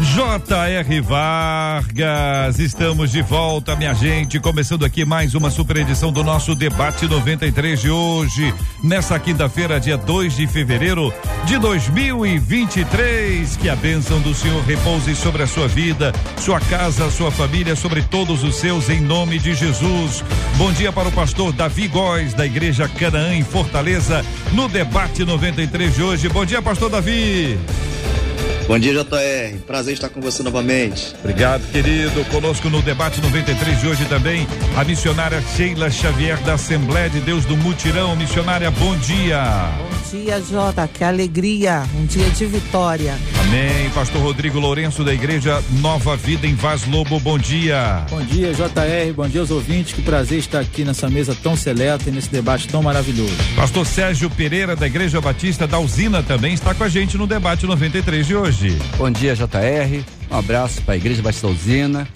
[0.00, 1.00] J.R.
[1.00, 4.40] Vargas, estamos de volta, minha gente.
[4.40, 9.96] Começando aqui mais uma super edição do nosso Debate 93 de hoje, nessa quinta-feira, dia
[9.96, 13.56] 2 de fevereiro de 2023.
[13.56, 18.02] Que a bênção do Senhor repouse sobre a sua vida, sua casa, sua família, sobre
[18.02, 20.24] todos os seus, em nome de Jesus.
[20.56, 25.94] Bom dia para o pastor Davi Góes, da Igreja Canaã, em Fortaleza, no Debate 93
[25.94, 26.28] de hoje.
[26.28, 27.56] Bom dia, pastor Davi.
[28.66, 29.58] Bom dia, JR.
[29.66, 31.14] Prazer estar com você novamente.
[31.20, 32.24] Obrigado, querido.
[32.26, 34.46] Conosco no debate 93 de hoje também
[34.76, 38.16] a missionária Sheila Xavier da Assembleia de Deus do Mutirão.
[38.16, 39.42] Missionária, bom dia.
[39.78, 40.88] Bom dia, Jota.
[40.88, 41.82] Que alegria.
[41.94, 43.14] Um dia de vitória.
[43.40, 43.90] Amém.
[43.90, 47.20] Pastor Rodrigo Lourenço da Igreja Nova Vida em Vaz Lobo.
[47.20, 48.06] Bom dia.
[48.08, 49.12] Bom dia, JR.
[49.14, 49.92] Bom dia aos ouvintes.
[49.92, 53.34] Que prazer estar aqui nessa mesa tão seleta e nesse debate tão maravilhoso.
[53.56, 57.66] Pastor Sérgio Pereira da Igreja Batista da Usina também está com a gente no debate
[57.66, 58.78] 93 de hoje hoje.
[58.96, 60.04] Bom dia, JR.
[60.30, 62.06] Um abraço para a Igreja Batista Usina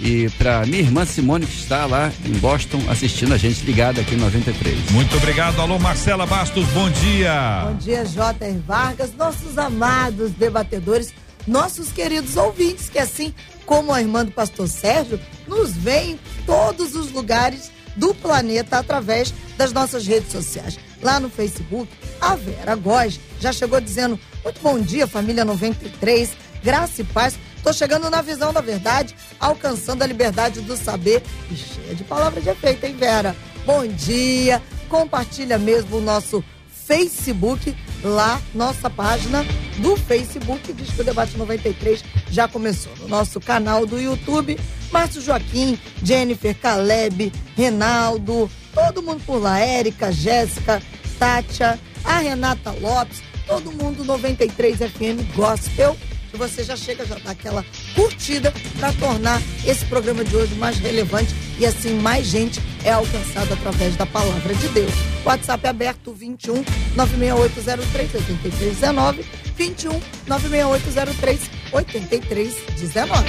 [0.00, 4.14] e para minha irmã Simone que está lá em Boston assistindo a gente ligada aqui
[4.14, 4.90] no 93.
[4.90, 5.60] Muito obrigado.
[5.60, 7.64] Alô, Marcela Bastos, bom dia.
[7.66, 8.58] Bom dia, J.R.
[8.66, 11.14] Vargas, nossos amados debatedores,
[11.46, 13.32] nossos queridos ouvintes, que assim
[13.64, 19.34] como a irmã do pastor Sérgio, nos vê em todos os lugares do planeta através
[19.56, 20.78] das nossas redes sociais.
[21.02, 26.30] Lá no Facebook, a Vera Góes já chegou dizendo: Muito bom dia, família 93,
[26.62, 27.38] graça e paz.
[27.66, 31.20] Tô chegando na visão da verdade, alcançando a liberdade do saber.
[31.50, 33.34] E cheia de palavras de efeito, hein, Vera?
[33.64, 34.62] Bom dia!
[34.88, 39.44] Compartilha mesmo o nosso Facebook, lá, nossa página
[39.78, 42.92] do Facebook, diz que o Debate 93 já começou.
[43.00, 44.56] No nosso canal do YouTube,
[44.92, 50.80] Márcio Joaquim, Jennifer, Caleb, Renaldo, todo mundo por lá, Érica, Jéssica,
[51.18, 55.96] Tátia, a Renata Lopes, todo mundo 93 FM Gospel.
[56.36, 57.64] E você já chega, já dá aquela
[57.94, 63.54] curtida para tornar esse programa de hoje mais relevante e assim mais gente é alcançada
[63.54, 64.92] através da palavra de Deus.
[65.24, 66.62] WhatsApp é aberto 21
[66.94, 69.24] 96803 8319
[69.56, 71.40] 21 96803
[71.72, 73.24] 8319.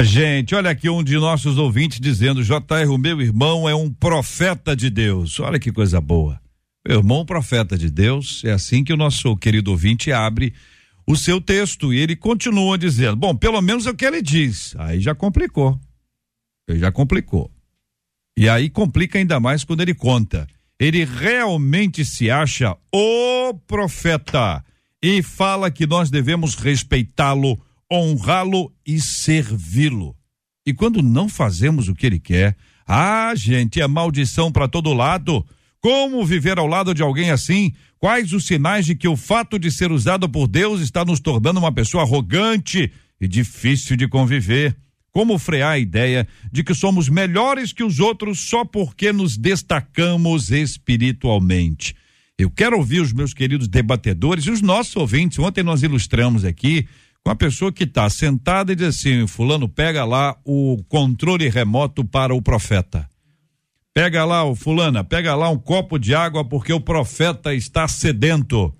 [0.00, 4.74] Gente, olha aqui um de nossos ouvintes dizendo: JR, o meu irmão é um profeta
[4.74, 5.38] de Deus.
[5.38, 6.41] Olha que coisa boa.
[6.86, 10.52] Irmão, profeta de Deus, é assim que o nosso querido ouvinte abre
[11.06, 14.74] o seu texto e ele continua dizendo: Bom, pelo menos é o que ele diz.
[14.78, 15.78] Aí já complicou.
[16.68, 17.50] Já complicou.
[18.36, 20.46] E aí complica ainda mais quando ele conta.
[20.78, 24.64] Ele realmente se acha o profeta
[25.02, 27.60] e fala que nós devemos respeitá-lo
[27.92, 30.16] honrá-lo e servi-lo.
[30.64, 32.56] E quando não fazemos o que ele quer,
[32.86, 35.44] ah, gente, é maldição para todo lado.
[35.82, 37.72] Como viver ao lado de alguém assim?
[37.98, 41.58] Quais os sinais de que o fato de ser usado por Deus está nos tornando
[41.58, 44.76] uma pessoa arrogante e difícil de conviver?
[45.10, 50.52] Como frear a ideia de que somos melhores que os outros só porque nos destacamos
[50.52, 51.96] espiritualmente?
[52.38, 55.40] Eu quero ouvir os meus queridos debatedores e os nossos ouvintes.
[55.40, 56.86] Ontem nós ilustramos aqui
[57.24, 62.04] com a pessoa que está sentada e diz assim: Fulano, pega lá o controle remoto
[62.04, 63.10] para o profeta.
[63.94, 68.72] Pega lá, o Fulana, pega lá um copo de água porque o profeta está sedento.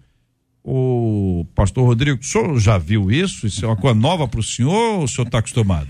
[0.65, 3.47] O pastor Rodrigo, o senhor já viu isso?
[3.47, 5.89] Isso é uma coisa nova para o senhor ou o senhor está acostumado?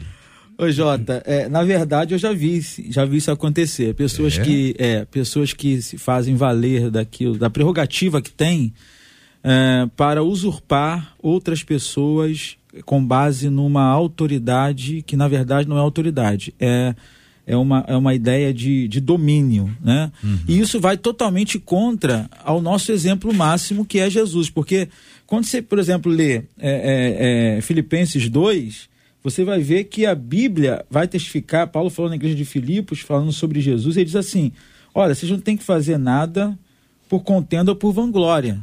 [0.59, 2.61] Ô Jota, é, na verdade eu já vi,
[2.91, 3.95] já vi isso acontecer.
[3.95, 4.43] Pessoas é?
[4.43, 8.73] que é, pessoas que se fazem valer daquilo, da prerrogativa que tem
[9.45, 16.55] é, para usurpar outras pessoas com base numa autoridade que na verdade não é autoridade,
[16.59, 16.95] é,
[17.47, 19.75] é, uma, é uma ideia de, de domínio.
[19.81, 20.11] Né?
[20.23, 20.39] Uhum.
[20.49, 24.89] E isso vai totalmente contra ao nosso exemplo máximo que é Jesus, porque
[25.27, 28.89] quando você, por exemplo, lê é, é, é Filipenses 2,
[29.23, 33.33] você vai ver que a Bíblia vai testificar, Paulo falou na igreja de Filipos, falando
[33.33, 34.53] sobre Jesus, ele diz assim:
[34.95, 36.59] olha, vocês não têm que fazer nada
[37.09, 38.61] por contenda ou por vanglória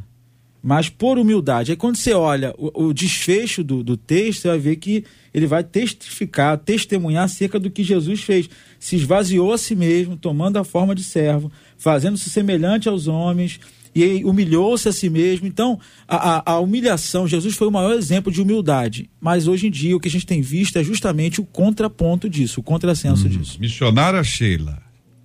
[0.62, 1.70] mas por humildade.
[1.70, 5.46] Aí quando você olha o, o desfecho do, do, texto, você vai ver que ele
[5.46, 8.48] vai testificar, testemunhar acerca do que Jesus fez.
[8.78, 13.60] Se esvaziou a si mesmo, tomando a forma de servo, fazendo-se semelhante aos homens
[13.94, 15.46] e humilhou-se a si mesmo.
[15.46, 19.10] Então, a, a, a, humilhação, Jesus foi o maior exemplo de humildade.
[19.20, 22.60] Mas hoje em dia o que a gente tem visto é justamente o contraponto disso,
[22.60, 23.58] o contrassenso hum, disso.
[23.60, 24.80] Missionária Sheila,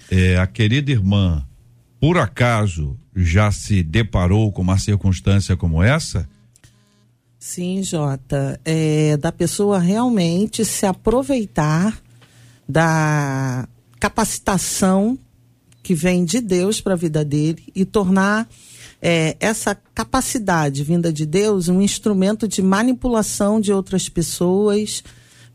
[0.09, 1.45] é, a querida irmã,
[1.99, 6.27] por acaso já se deparou com uma circunstância como essa?
[7.39, 8.59] Sim, Jota.
[8.65, 11.97] É, da pessoa realmente se aproveitar
[12.67, 13.67] da
[13.99, 15.17] capacitação
[15.81, 18.49] que vem de Deus para a vida dele e tornar
[19.01, 25.03] é, essa capacidade vinda de Deus um instrumento de manipulação de outras pessoas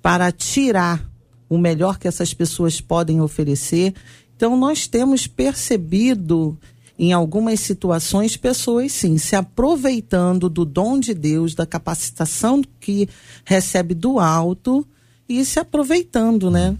[0.01, 1.05] para tirar
[1.49, 3.93] o melhor que essas pessoas podem oferecer.
[4.37, 6.57] Então, nós temos percebido
[7.01, 13.09] em algumas situações pessoas sim se aproveitando do dom de Deus, da capacitação que
[13.43, 14.87] recebe do alto
[15.27, 16.77] e se aproveitando, né?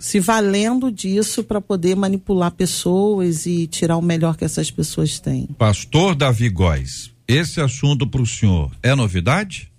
[0.00, 5.46] se valendo disso para poder manipular pessoas e tirar o melhor que essas pessoas têm.
[5.58, 9.70] Pastor Davi Góes, esse assunto para o senhor é novidade?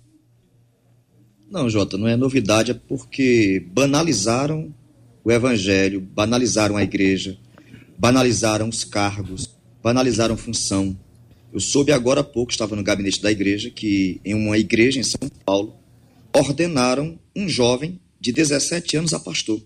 [1.50, 4.72] Não, Jota, não é novidade, é porque banalizaram
[5.22, 7.36] o evangelho, banalizaram a igreja,
[7.98, 9.43] banalizaram os cargos,
[9.84, 10.98] banalizaram função.
[11.52, 15.02] Eu soube agora há pouco, estava no gabinete da igreja, que em uma igreja em
[15.02, 15.76] São Paulo,
[16.34, 19.60] ordenaram um jovem de 17 anos a pastor.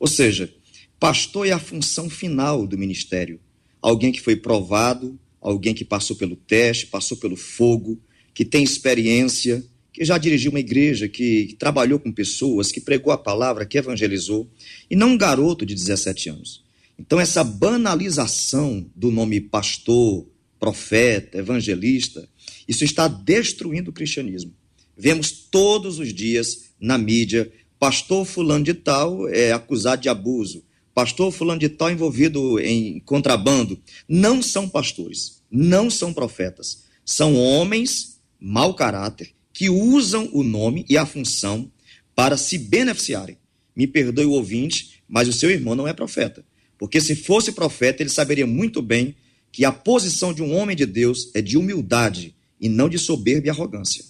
[0.00, 0.50] Ou seja,
[0.98, 3.38] pastor é a função final do ministério.
[3.82, 8.00] Alguém que foi provado, alguém que passou pelo teste, passou pelo fogo,
[8.32, 9.62] que tem experiência,
[9.92, 13.76] que já dirigiu uma igreja, que, que trabalhou com pessoas, que pregou a palavra, que
[13.76, 14.50] evangelizou,
[14.90, 16.63] e não um garoto de 17 anos.
[16.98, 20.26] Então, essa banalização do nome pastor,
[20.58, 22.28] profeta, evangelista,
[22.68, 24.54] isso está destruindo o cristianismo.
[24.96, 27.50] Vemos todos os dias na mídia
[27.84, 30.64] pastor fulano de tal é acusado de abuso,
[30.94, 33.78] pastor fulano de tal envolvido em contrabando.
[34.08, 36.84] Não são pastores, não são profetas.
[37.04, 41.70] São homens mau caráter que usam o nome e a função
[42.14, 43.36] para se beneficiarem.
[43.76, 46.42] Me perdoe o ouvinte, mas o seu irmão não é profeta.
[46.78, 49.14] Porque se fosse profeta, ele saberia muito bem
[49.52, 53.46] que a posição de um homem de Deus é de humildade e não de soberba
[53.46, 54.04] e arrogância.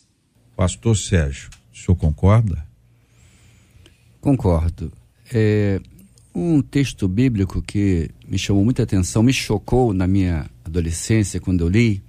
[0.57, 2.67] Pastor Sérgio, o senhor concorda?
[4.21, 4.93] Concordo.
[5.33, 5.81] É,
[6.35, 11.69] um texto bíblico que me chamou muita atenção, me chocou na minha adolescência, quando eu
[11.69, 12.03] li,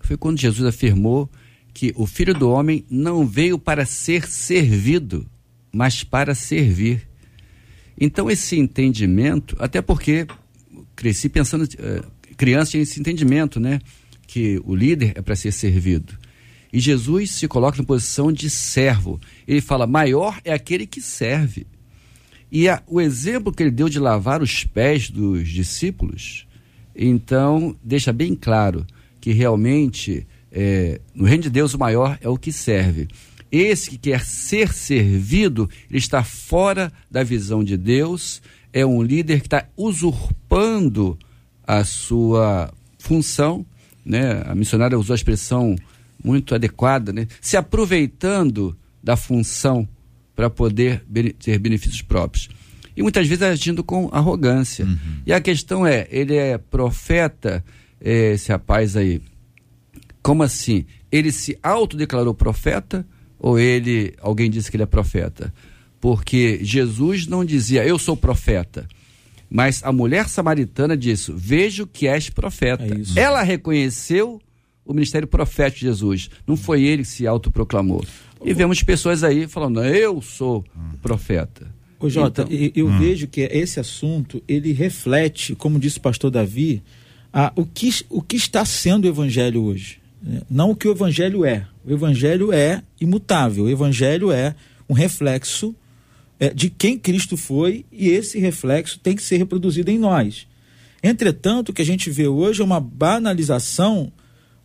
[0.00, 1.28] foi quando Jesus afirmou
[1.74, 5.26] que o filho do homem não veio para ser servido,
[5.72, 7.08] mas para servir.
[8.00, 10.26] Então, esse entendimento, até porque
[10.96, 13.80] cresci pensando, uh, criança tinha esse entendimento, né?
[14.26, 16.18] Que o líder é para ser servido.
[16.72, 19.20] E Jesus se coloca na posição de servo.
[19.46, 21.66] Ele fala: maior é aquele que serve.
[22.50, 26.46] E a, o exemplo que ele deu de lavar os pés dos discípulos,
[26.96, 28.86] então deixa bem claro
[29.20, 33.08] que realmente é, no reino de Deus o maior é o que serve.
[33.50, 38.40] Esse que quer ser servido, ele está fora da visão de Deus,
[38.72, 41.18] é um líder que está usurpando
[41.66, 43.66] a sua função.
[44.04, 44.42] Né?
[44.46, 45.76] A missionária usou a expressão
[46.22, 47.26] muito adequada, né?
[47.40, 49.88] se aproveitando da função
[50.36, 51.04] para poder
[51.38, 52.48] ter benefícios próprios.
[52.96, 54.84] E muitas vezes agindo com arrogância.
[54.84, 54.98] Uhum.
[55.26, 57.64] E a questão é, ele é profeta,
[58.00, 59.20] esse rapaz aí,
[60.22, 60.84] como assim?
[61.10, 63.06] Ele se autodeclarou profeta
[63.40, 65.52] ou ele, alguém disse que ele é profeta?
[66.00, 68.86] Porque Jesus não dizia, eu sou profeta.
[69.50, 72.84] Mas a mulher samaritana disse, vejo que és profeta.
[72.84, 74.40] É Ela reconheceu
[74.84, 76.30] o ministério profético de Jesus.
[76.46, 78.04] Não foi ele que se autoproclamou.
[78.44, 81.66] E vemos pessoas aí falando, eu sou o profeta.
[81.98, 82.98] Ô Jota, então, eu hum.
[82.98, 86.82] vejo que esse assunto, ele reflete, como disse o pastor Davi,
[87.32, 89.98] a, o, que, o que está sendo o evangelho hoje.
[90.22, 90.40] Né?
[90.48, 91.66] Não o que o evangelho é.
[91.90, 93.64] O evangelho é imutável.
[93.64, 94.54] O evangelho é
[94.88, 95.74] um reflexo
[96.38, 100.46] é, de quem Cristo foi e esse reflexo tem que ser reproduzido em nós.
[101.02, 104.12] Entretanto, o que a gente vê hoje é uma banalização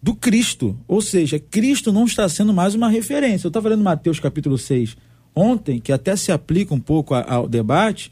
[0.01, 0.77] do Cristo.
[0.87, 3.47] Ou seja, Cristo não está sendo mais uma referência.
[3.47, 4.95] Eu estava lendo Mateus capítulo 6
[5.35, 8.09] ontem, que até se aplica um pouco ao debate,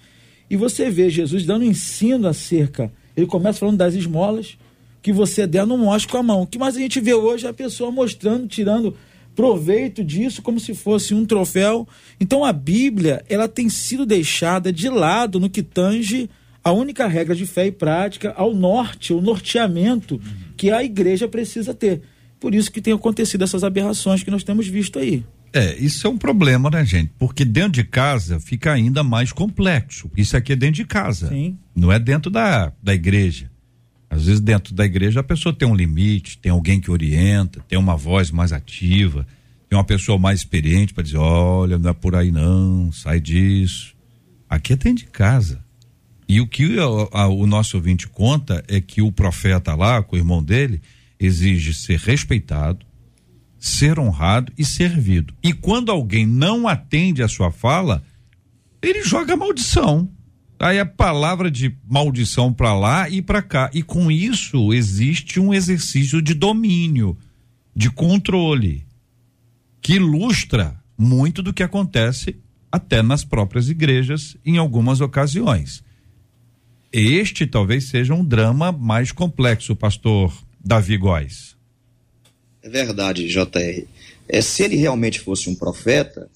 [0.50, 2.92] e você vê Jesus dando ensino acerca.
[3.16, 4.58] Ele começa falando das esmolas,
[5.04, 6.42] que você der, não mostre com a mão.
[6.44, 8.96] O que mais a gente vê hoje é a pessoa mostrando, tirando
[9.36, 11.86] proveito disso como se fosse um troféu.
[12.20, 16.30] Então a Bíblia, ela tem sido deixada de lado no que tange
[16.64, 20.22] a única regra de fé e prática ao norte, o norteamento
[20.56, 22.02] que a igreja precisa ter.
[22.40, 25.26] Por isso que tem acontecido essas aberrações que nós temos visto aí.
[25.52, 27.12] É, isso é um problema, né, gente?
[27.20, 30.10] Porque dentro de casa fica ainda mais complexo.
[30.16, 31.28] Isso aqui é dentro de casa.
[31.28, 31.58] Sim.
[31.76, 33.53] Não é dentro da, da igreja.
[34.14, 37.80] Às vezes dentro da igreja a pessoa tem um limite, tem alguém que orienta, tem
[37.80, 39.26] uma voz mais ativa,
[39.68, 43.96] tem uma pessoa mais experiente para dizer, olha, não é por aí não, sai disso.
[44.48, 45.66] Aqui é dentro de casa.
[46.30, 46.84] E o que a,
[47.22, 50.80] a, o nosso ouvinte conta é que o profeta lá, com o irmão dele,
[51.20, 52.86] exige ser respeitado,
[53.58, 55.34] ser honrado e servido.
[55.42, 58.04] E quando alguém não atende a sua fala,
[58.80, 60.08] ele joga maldição.
[60.64, 63.70] Aí a palavra de maldição para lá e para cá.
[63.74, 67.18] E com isso existe um exercício de domínio,
[67.76, 68.86] de controle,
[69.82, 72.38] que ilustra muito do que acontece
[72.72, 75.84] até nas próprias igrejas em algumas ocasiões.
[76.94, 81.58] Este talvez seja um drama mais complexo, pastor Davi Góes.
[82.62, 83.86] É verdade, JR.
[84.30, 86.30] É, se ele realmente fosse um profeta,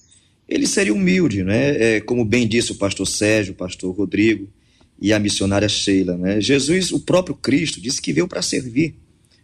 [0.48, 1.96] ele seria humilde, né?
[1.96, 4.48] É, como bem disse o pastor Sérgio, o pastor Rodrigo
[5.00, 6.40] e a missionária Sheila, né?
[6.40, 8.94] Jesus, o próprio Cristo, disse que veio para servir,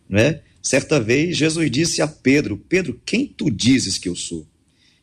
[0.09, 0.41] né?
[0.63, 4.47] Certa vez, Jesus disse a Pedro: Pedro, quem tu dizes que eu sou?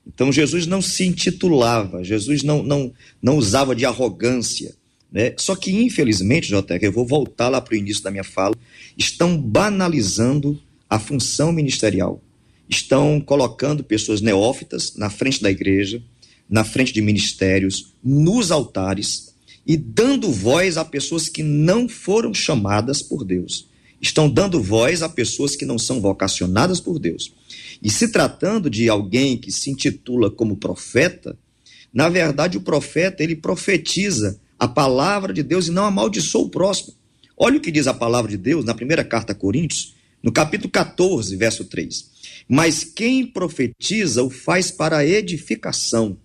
[0.06, 2.92] Então, Jesus não se intitulava, Jesus não, não,
[3.22, 4.74] não usava de arrogância,
[5.12, 5.34] né?
[5.38, 8.56] Só que, infelizmente, JR, eu vou voltar lá para o início da minha fala,
[8.98, 12.22] estão banalizando a função ministerial.
[12.72, 16.02] Estão colocando pessoas neófitas na frente da igreja,
[16.50, 19.36] na frente de ministérios, nos altares
[19.68, 23.68] e dando voz a pessoas que não foram chamadas por Deus.
[24.02, 27.34] Estão dando voz a pessoas que não são vocacionadas por Deus.
[27.84, 31.38] E se tratando de alguém que se intitula como profeta,
[31.94, 36.94] na verdade o profeta ele profetiza a palavra de Deus e não amaldiçoa o próximo.
[37.36, 40.70] Olha o que diz a palavra de Deus na primeira carta a Coríntios, no capítulo
[40.70, 42.12] 14, verso 3.
[42.48, 46.18] Mas quem profetiza o faz para edificação,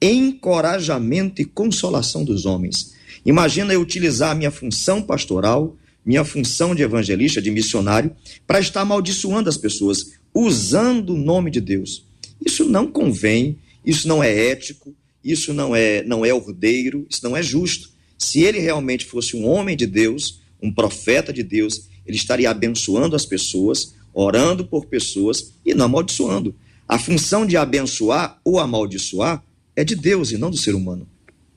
[0.00, 2.94] encorajamento e consolação dos homens.
[3.24, 8.14] Imagina eu utilizar a minha função pastoral, minha função de evangelista, de missionário,
[8.46, 12.04] para estar amaldiçoando as pessoas, usando o nome de Deus.
[12.44, 17.36] Isso não convém, isso não é ético, isso não é, não é ordeiro, isso não
[17.36, 17.90] é justo.
[18.18, 23.14] Se ele realmente fosse um homem de Deus, um profeta de Deus, ele estaria abençoando
[23.14, 26.54] as pessoas, orando por pessoas e não amaldiçoando.
[26.88, 29.42] A função de abençoar ou amaldiçoar
[29.74, 31.06] é de Deus e não do ser humano.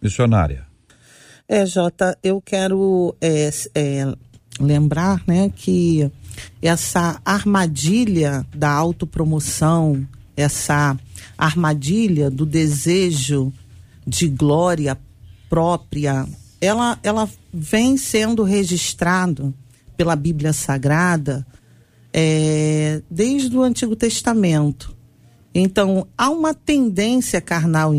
[0.02, 0.66] Missionária.
[1.48, 4.16] É, Jota, eu quero é, é,
[4.60, 6.10] lembrar né, que
[6.62, 10.98] essa armadilha da autopromoção, essa
[11.38, 13.54] armadilha do desejo
[14.08, 14.98] de glória
[15.50, 16.26] própria,
[16.60, 19.54] ela, ela vem sendo registrado
[19.96, 21.46] pela Bíblia Sagrada
[22.18, 24.96] é, desde o Antigo Testamento.
[25.54, 27.92] Então, há uma tendência carnal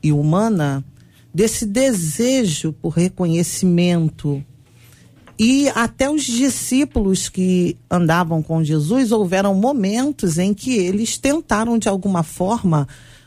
[0.00, 0.84] e humana
[1.34, 4.44] desse desejo por reconhecimento.
[5.36, 11.88] E até os discípulos que andavam com Jesus houveram momentos em que eles tentaram, de
[11.88, 12.86] alguma forma,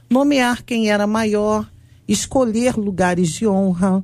[0.10, 1.70] nomear quem era maior,
[2.08, 4.02] escolher lugares de honra,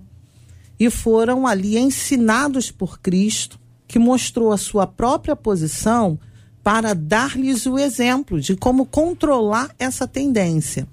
[0.78, 3.58] e foram ali ensinados por Cristo,
[3.88, 6.20] que mostrou a sua própria posição
[6.64, 10.88] para dar-lhes o exemplo de como controlar essa tendência.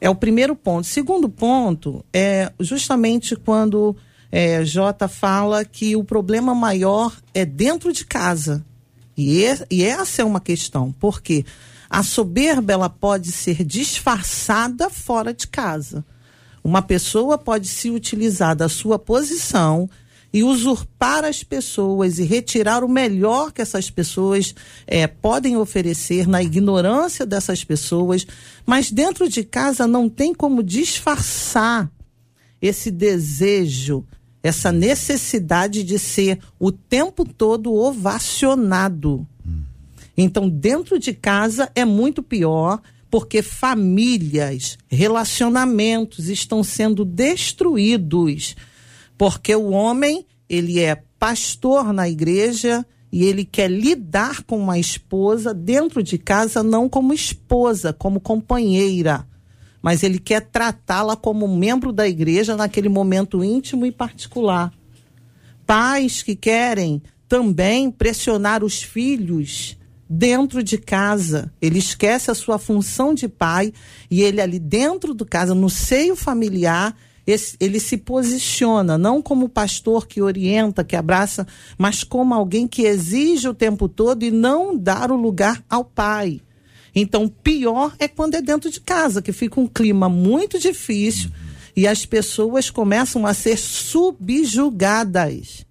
[0.00, 0.86] É o primeiro ponto.
[0.86, 3.94] Segundo ponto é justamente quando
[4.32, 8.64] é, J fala que o problema maior é dentro de casa.
[9.16, 11.44] E, é, e essa é uma questão, porque
[11.90, 16.04] a soberba ela pode ser disfarçada fora de casa.
[16.62, 19.88] Uma pessoa pode se utilizar da sua posição
[20.32, 24.54] e usurpar as pessoas e retirar o melhor que essas pessoas
[24.86, 28.26] é, podem oferecer na ignorância dessas pessoas,
[28.66, 31.90] mas dentro de casa não tem como disfarçar
[32.60, 34.04] esse desejo,
[34.42, 39.26] essa necessidade de ser o tempo todo ovacionado.
[40.16, 48.56] Então, dentro de casa é muito pior, porque famílias, relacionamentos estão sendo destruídos
[49.18, 55.52] porque o homem, ele é pastor na igreja e ele quer lidar com uma esposa
[55.52, 59.26] dentro de casa, não como esposa, como companheira,
[59.82, 64.72] mas ele quer tratá-la como membro da igreja naquele momento íntimo e particular.
[65.66, 69.76] Pais que querem também pressionar os filhos
[70.08, 71.52] dentro de casa.
[71.60, 73.72] Ele esquece a sua função de pai
[74.10, 76.96] e ele ali dentro do casa, no seio familiar,
[77.28, 82.86] esse, ele se posiciona não como pastor que orienta, que abraça, mas como alguém que
[82.86, 86.40] exige o tempo todo e não dar o lugar ao pai.
[86.94, 91.30] Então, pior é quando é dentro de casa, que fica um clima muito difícil
[91.76, 95.66] e as pessoas começam a ser subjugadas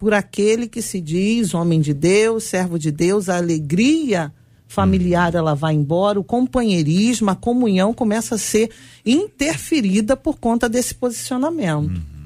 [0.00, 4.34] por aquele que se diz homem de Deus, servo de Deus, a alegria
[4.68, 8.70] familiar ela vai embora, o companheirismo, a comunhão começa a ser
[9.04, 11.90] interferida por conta desse posicionamento.
[11.90, 12.18] Uhum.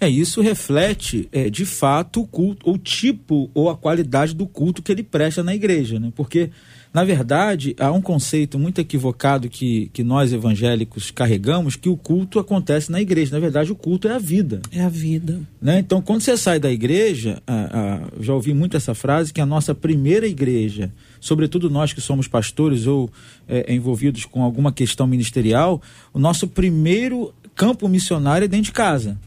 [0.00, 4.80] É, isso reflete, é, de fato, o culto, o tipo ou a qualidade do culto
[4.80, 6.12] que ele presta na igreja, né?
[6.14, 6.50] Porque,
[6.92, 12.38] na verdade, há um conceito muito equivocado que, que nós evangélicos carregamos, que o culto
[12.38, 13.32] acontece na igreja.
[13.32, 14.62] Na verdade, o culto é a vida.
[14.72, 15.40] É a vida.
[15.60, 15.78] Né?
[15.78, 19.46] Então, quando você sai da igreja, a, a, já ouvi muito essa frase, que a
[19.46, 20.90] nossa primeira igreja,
[21.20, 23.10] sobretudo nós que somos pastores ou
[23.46, 29.18] é, envolvidos com alguma questão ministerial, o nosso primeiro campo missionário é dentro de casa.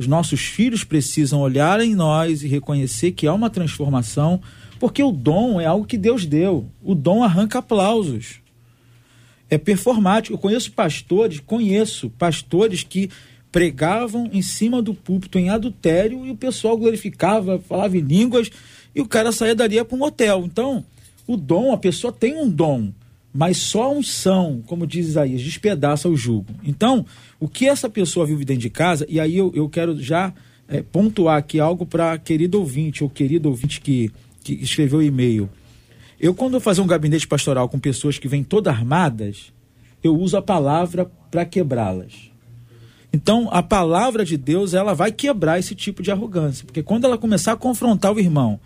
[0.00, 4.40] Os nossos filhos precisam olhar em nós e reconhecer que há uma transformação,
[4.78, 6.64] porque o dom é algo que Deus deu.
[6.82, 8.36] O dom arranca aplausos.
[9.50, 10.32] É performático.
[10.32, 13.10] Eu conheço pastores, conheço pastores que
[13.52, 18.50] pregavam em cima do púlpito em adultério e o pessoal glorificava, falava em línguas
[18.94, 20.44] e o cara saía dali para um hotel.
[20.46, 20.82] Então,
[21.26, 22.90] o dom, a pessoa tem um dom
[23.32, 26.52] mas só a unção, como diz Isaías, despedaça o jugo.
[26.64, 27.06] Então,
[27.38, 30.32] o que essa pessoa vive dentro de casa, e aí eu, eu quero já
[30.68, 34.10] é, pontuar aqui algo para querido ouvinte, ou querido ouvinte que,
[34.42, 35.48] que escreveu e-mail.
[36.18, 39.52] Eu, quando eu fazer um gabinete pastoral com pessoas que vêm todas armadas,
[40.02, 42.30] eu uso a palavra para quebrá-las.
[43.12, 47.18] Então, a palavra de Deus, ela vai quebrar esse tipo de arrogância, porque quando ela
[47.18, 48.60] começar a confrontar o irmão,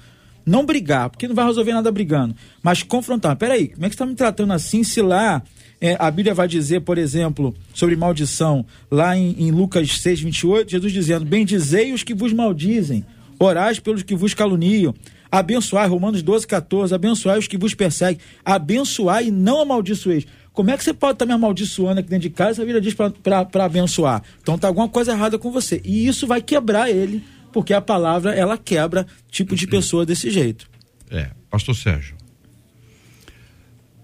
[0.44, 3.36] não brigar, porque não vai resolver nada brigando, mas confrontar.
[3.36, 5.42] Peraí, como é que você está me tratando assim se lá
[5.80, 10.70] é, a Bíblia vai dizer, por exemplo, sobre maldição, lá em, em Lucas 6, 28,
[10.70, 13.04] Jesus dizendo: Bendizei os que vos maldizem,
[13.38, 14.94] orais pelos que vos caluniam,
[15.30, 20.26] abençoai, Romanos 12, 14, abençoai os que vos perseguem, abençoai e não amaldiçoeis.
[20.54, 22.62] Como é que você pode estar me amaldiçoando aqui dentro de casa?
[22.62, 24.22] A Bíblia diz para abençoar.
[24.40, 25.82] Então tá alguma coisa errada com você.
[25.84, 27.24] E isso vai quebrar ele
[27.54, 30.68] porque a palavra ela quebra tipo de pessoa desse jeito.
[31.08, 32.16] É, pastor Sérgio.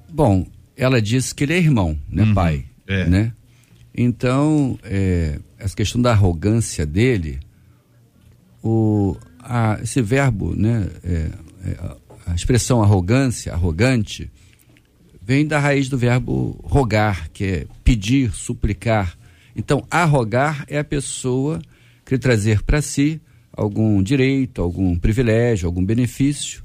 [0.09, 3.07] Bom, ela disse que ele é irmão, né, uhum, pai, é.
[3.07, 3.33] né?
[3.93, 7.41] Então, é, essa questão da arrogância dele,
[8.63, 11.31] o, a, esse verbo, né, é,
[11.65, 11.97] é
[12.27, 14.31] a expressão arrogância, arrogante,
[15.21, 19.19] vem da raiz do verbo rogar, que é pedir, suplicar.
[19.57, 21.61] Então, arrogar é a pessoa
[22.05, 23.21] querer trazer para si
[23.61, 26.65] algum direito, algum privilégio, algum benefício.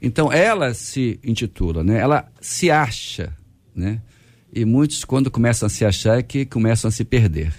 [0.00, 1.98] Então ela se intitula, né?
[1.98, 3.36] Ela se acha,
[3.76, 4.00] né?
[4.50, 7.52] E muitos quando começam a se achar é que começam a se perder.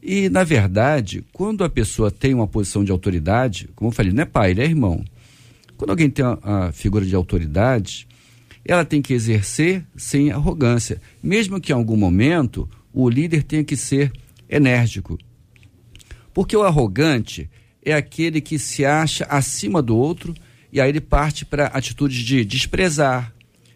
[0.00, 4.22] E na verdade, quando a pessoa tem uma posição de autoridade, como eu falei, não
[4.22, 5.04] é pai, ele é irmão.
[5.76, 8.06] Quando alguém tem a, a figura de autoridade,
[8.64, 13.76] ela tem que exercer sem arrogância, mesmo que em algum momento o líder tenha que
[13.76, 14.12] ser
[14.48, 15.18] enérgico,
[16.32, 17.50] porque o arrogante
[17.86, 20.34] é aquele que se acha acima do outro
[20.72, 23.32] e aí ele parte para atitudes de desprezar,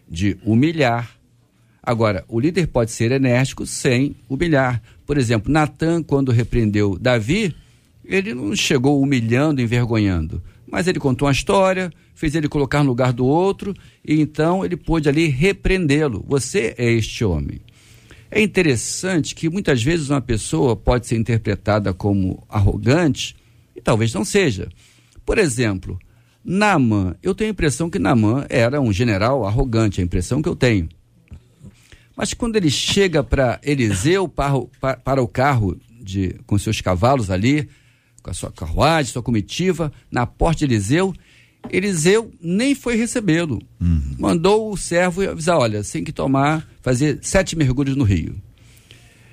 [0.07, 1.15] de humilhar.
[1.81, 4.83] Agora, o líder pode ser enérgico sem humilhar.
[5.05, 7.55] Por exemplo, Natan, quando repreendeu Davi,
[8.03, 13.13] ele não chegou humilhando, envergonhando, mas ele contou uma história, fez ele colocar no lugar
[13.13, 13.73] do outro,
[14.05, 16.23] e então ele pôde ali repreendê-lo.
[16.27, 17.61] Você é este homem.
[18.29, 23.39] É interessante que muitas vezes uma pessoa pode ser interpretada como arrogante
[23.75, 24.69] e talvez não seja.
[25.25, 25.99] Por exemplo,
[26.43, 30.55] Naman, eu tenho a impressão que Naman era um general arrogante, a impressão que eu
[30.55, 30.89] tenho.
[32.15, 37.29] Mas quando ele chega para Eliseu, para, para, para o carro de, com seus cavalos
[37.29, 37.69] ali,
[38.21, 41.13] com a sua carruagem, sua comitiva, na porta de Eliseu,
[41.69, 43.61] Eliseu nem foi recebê-lo.
[43.79, 44.15] Uhum.
[44.17, 48.35] Mandou o servo avisar: olha, tem que tomar, fazer sete mergulhos no rio.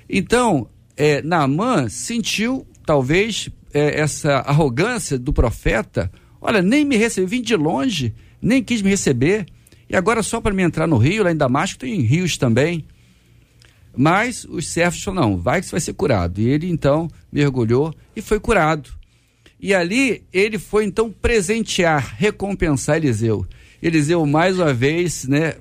[0.09, 7.41] Então, é, Naamã sentiu, talvez, é, essa arrogância do profeta: olha, nem me recebeu, vim
[7.41, 9.45] de longe, nem quis me receber.
[9.89, 12.85] E agora, só para me entrar no rio, lá em Damasco tem rios também.
[13.95, 16.39] Mas os servos falaram: não, vai que você vai ser curado.
[16.39, 18.89] E ele então mergulhou e foi curado.
[19.59, 23.45] E ali ele foi então presentear, recompensar Eliseu.
[23.81, 25.55] Eliseu, mais uma vez, né,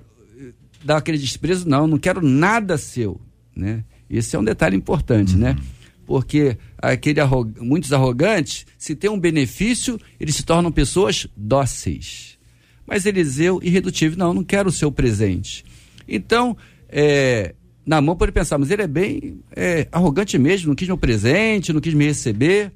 [0.85, 3.21] dá aquele desprezo, não, não quero nada seu,
[3.55, 3.85] né?
[4.09, 5.51] Esse é um detalhe importante, né?
[5.51, 5.57] uhum.
[5.57, 5.63] né?
[6.09, 7.21] Porque aquele
[7.61, 12.39] muitos arrogantes, se tem um benefício, eles se tornam pessoas dóceis.
[12.87, 15.67] Mas Eliseu, irredutível, não, não quero o seu presente.
[16.09, 16.57] Então,
[16.89, 20.97] é, na mão pode pensar, mas ele é bem é, arrogante mesmo, não quis meu
[20.97, 22.73] presente, não quis me receber.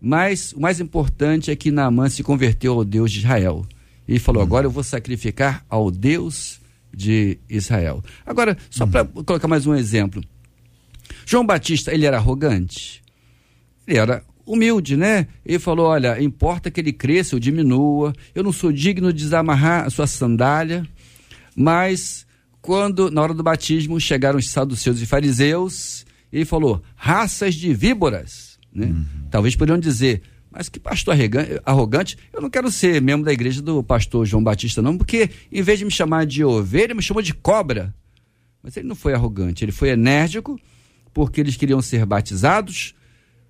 [0.00, 3.66] Mas o mais importante é que Naamã se converteu ao Deus de Israel.
[4.08, 4.46] E falou: uhum.
[4.46, 6.58] agora eu vou sacrificar ao Deus
[6.90, 8.02] de Israel.
[8.24, 8.90] Agora, só uhum.
[8.90, 10.22] para colocar mais um exemplo.
[11.26, 13.02] João Batista, ele era arrogante?
[13.86, 15.26] Ele era humilde, né?
[15.44, 19.86] Ele falou: olha, importa que ele cresça ou diminua, eu não sou digno de desamarrar
[19.86, 20.86] a sua sandália,
[21.56, 22.26] mas
[22.60, 28.58] quando, na hora do batismo, chegaram os saduceus e fariseus, ele falou: raças de víboras,
[28.72, 28.86] né?
[28.86, 29.04] Uhum.
[29.30, 30.22] Talvez poderiam dizer.
[30.54, 31.16] Mas que pastor
[31.64, 35.62] arrogante, eu não quero ser membro da igreja do pastor João Batista, não, porque em
[35.62, 37.94] vez de me chamar de ovelha, ele me chamou de cobra.
[38.62, 40.60] Mas ele não foi arrogante, ele foi enérgico,
[41.12, 42.94] porque eles queriam ser batizados,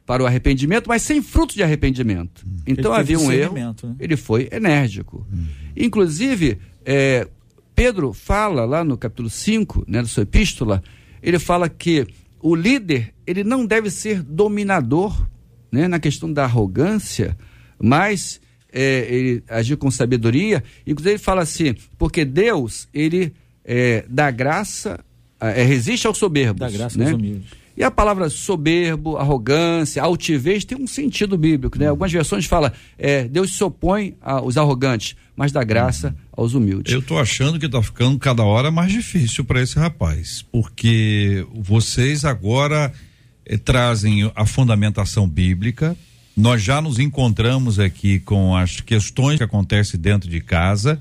[0.05, 2.45] para o arrependimento, mas sem fruto de arrependimento.
[2.47, 2.57] Hum.
[2.67, 3.55] Então havia um erro.
[3.55, 3.75] Né?
[3.99, 5.27] Ele foi enérgico.
[5.33, 5.47] Hum.
[5.77, 7.27] Inclusive, é,
[7.75, 10.83] Pedro fala lá no capítulo 5, né, da sua epístola,
[11.23, 12.07] ele fala que
[12.41, 15.27] o líder ele não deve ser dominador
[15.71, 17.37] né, na questão da arrogância,
[17.81, 18.41] mas
[18.73, 20.65] é, ele agir com sabedoria.
[20.87, 23.33] Inclusive ele fala assim, porque Deus ele
[23.65, 24.99] é, dá graça,
[25.51, 26.61] é, resiste aos soberbos.
[26.61, 27.07] Dá graça né?
[27.07, 27.63] aos humildes.
[27.77, 31.89] E a palavra soberbo, arrogância, altivez tem um sentido bíblico, né?
[31.89, 36.93] Algumas versões falam, é, Deus se opõe aos arrogantes, mas dá graça aos humildes.
[36.93, 42.27] Eu estou achando que está ficando cada hora mais difícil para esse rapaz, porque vocês
[42.27, 42.93] agora
[43.47, 45.97] eh, trazem a fundamentação bíblica.
[46.37, 51.01] Nós já nos encontramos aqui com as questões que acontecem dentro de casa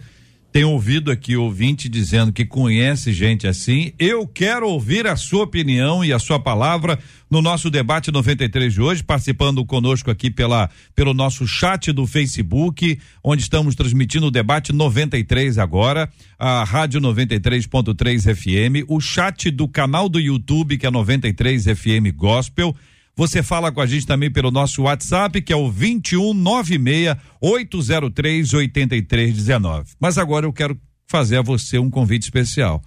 [0.51, 3.93] tem ouvido aqui ouvinte dizendo que conhece gente assim.
[3.97, 8.81] Eu quero ouvir a sua opinião e a sua palavra no nosso debate 93 de
[8.81, 14.73] hoje, participando conosco aqui pela pelo nosso chat do Facebook, onde estamos transmitindo o debate
[14.73, 21.63] 93 agora, a Rádio 93.3 FM, o chat do canal do YouTube que é 93
[21.63, 22.75] FM Gospel
[23.15, 29.91] você fala com a gente também pelo nosso WhatsApp, que é o 2196 803 8319.
[29.99, 32.81] Mas agora eu quero fazer a você um convite especial.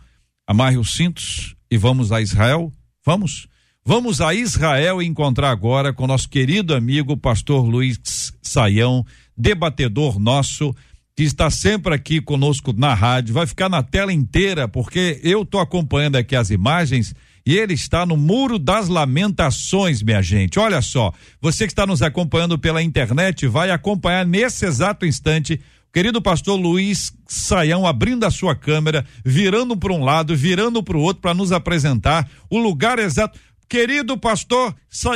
[0.47, 2.73] Amarre os cintos e vamos a Israel?
[3.05, 3.49] Vamos?
[3.85, 9.05] Vamos a Israel encontrar agora com nosso querido amigo pastor Luiz Saião,
[9.37, 10.75] debatedor nosso,
[11.15, 15.61] que está sempre aqui conosco na rádio, vai ficar na tela inteira, porque eu estou
[15.61, 17.15] acompanhando aqui as imagens
[17.47, 20.59] e ele está no Muro das Lamentações, minha gente.
[20.59, 25.61] Olha só, você que está nos acompanhando pela internet vai acompanhar nesse exato instante
[25.93, 31.01] querido pastor Luiz Saião abrindo a sua câmera, virando para um lado, virando para o
[31.01, 33.39] outro para nos apresentar o lugar exato.
[33.69, 34.75] Querido pastor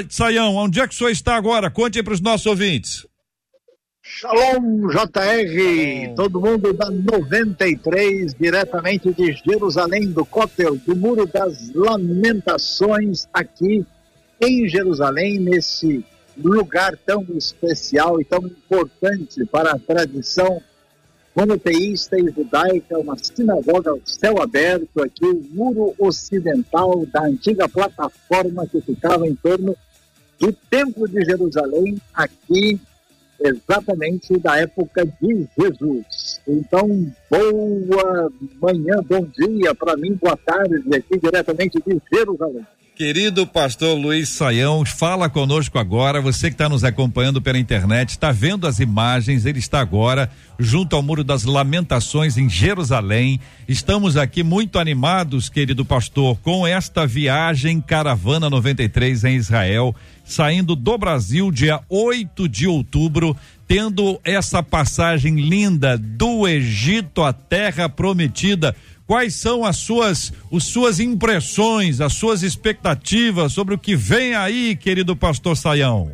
[0.08, 1.70] Saião, onde é que o senhor está agora?
[1.70, 3.06] Conte para os nossos ouvintes.
[4.10, 13.28] Shalom, JR, todo mundo da 93, diretamente de Jerusalém, do Cótel, do Muro das Lamentações,
[13.34, 13.84] aqui
[14.40, 16.02] em Jerusalém, nesse
[16.38, 20.60] lugar tão especial e tão importante para a tradição
[21.36, 28.66] monoteísta e judaica, uma sinagoga ao céu aberto, aqui o muro ocidental da antiga plataforma
[28.66, 29.76] que ficava em torno
[30.40, 32.80] do Templo de Jerusalém, aqui
[33.40, 36.40] exatamente da época de Jesus.
[36.46, 36.88] Então,
[37.30, 42.66] boa manhã, bom dia para mim, boa tarde, aqui diretamente de Jerusalém.
[42.98, 46.20] Querido pastor Luiz Saião, fala conosco agora.
[46.20, 49.46] Você que está nos acompanhando pela internet, está vendo as imagens.
[49.46, 53.38] Ele está agora junto ao Muro das Lamentações em Jerusalém.
[53.68, 60.98] Estamos aqui muito animados, querido pastor, com esta viagem Caravana 93 em Israel, saindo do
[60.98, 63.36] Brasil dia 8 de outubro,
[63.68, 68.74] tendo essa passagem linda do Egito à Terra Prometida
[69.08, 74.76] Quais são as suas, as suas impressões, as suas expectativas sobre o que vem aí,
[74.76, 76.12] querido pastor Saião?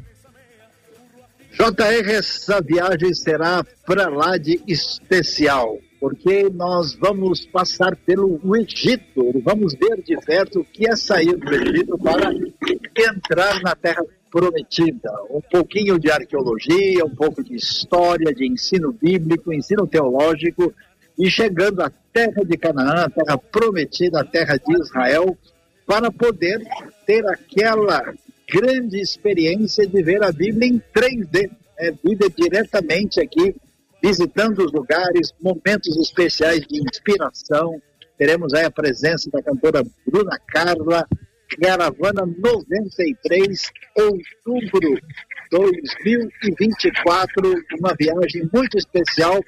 [1.50, 9.74] JR, essa viagem será para lá de especial, porque nós vamos passar pelo Egito, vamos
[9.74, 15.10] ver de perto o que é sair do Egito para entrar na terra prometida.
[15.30, 20.72] Um pouquinho de arqueologia, um pouco de história, de ensino bíblico, ensino teológico,
[21.18, 25.36] e chegando à terra de Canaã, a terra prometida, a terra de Israel,
[25.86, 26.62] para poder
[27.06, 28.14] ter aquela
[28.50, 31.92] grande experiência de ver a Bíblia em 3D, né?
[32.02, 33.54] Bíblia diretamente aqui,
[34.02, 37.80] visitando os lugares, momentos especiais de inspiração.
[38.16, 41.06] Teremos aí a presença da cantora Bruna Carla,
[41.60, 44.98] Caravana 93, outubro
[45.50, 49.40] 2024, uma viagem muito especial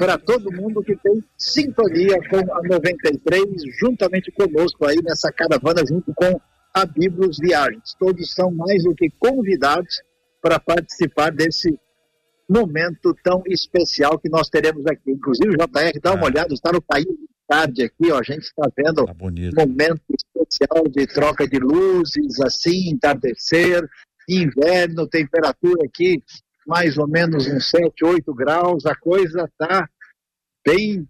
[0.00, 3.44] para todo mundo que tem sintonia com a 93,
[3.78, 6.40] juntamente conosco aí nessa caravana, junto com
[6.72, 7.94] a Bíblios Viagens.
[7.98, 10.00] Todos são mais do que convidados
[10.40, 11.78] para participar desse
[12.48, 15.10] momento tão especial que nós teremos aqui.
[15.10, 16.30] Inclusive, o JR, dá uma é.
[16.30, 17.06] olhada, está no país
[17.46, 22.40] tarde aqui, ó, a gente está vendo tá um momento especial de troca de luzes,
[22.40, 23.86] assim, entardecer,
[24.26, 26.22] inverno, temperatura aqui
[26.70, 29.88] mais ou menos uns 7, 8 graus, a coisa tá
[30.64, 31.04] bem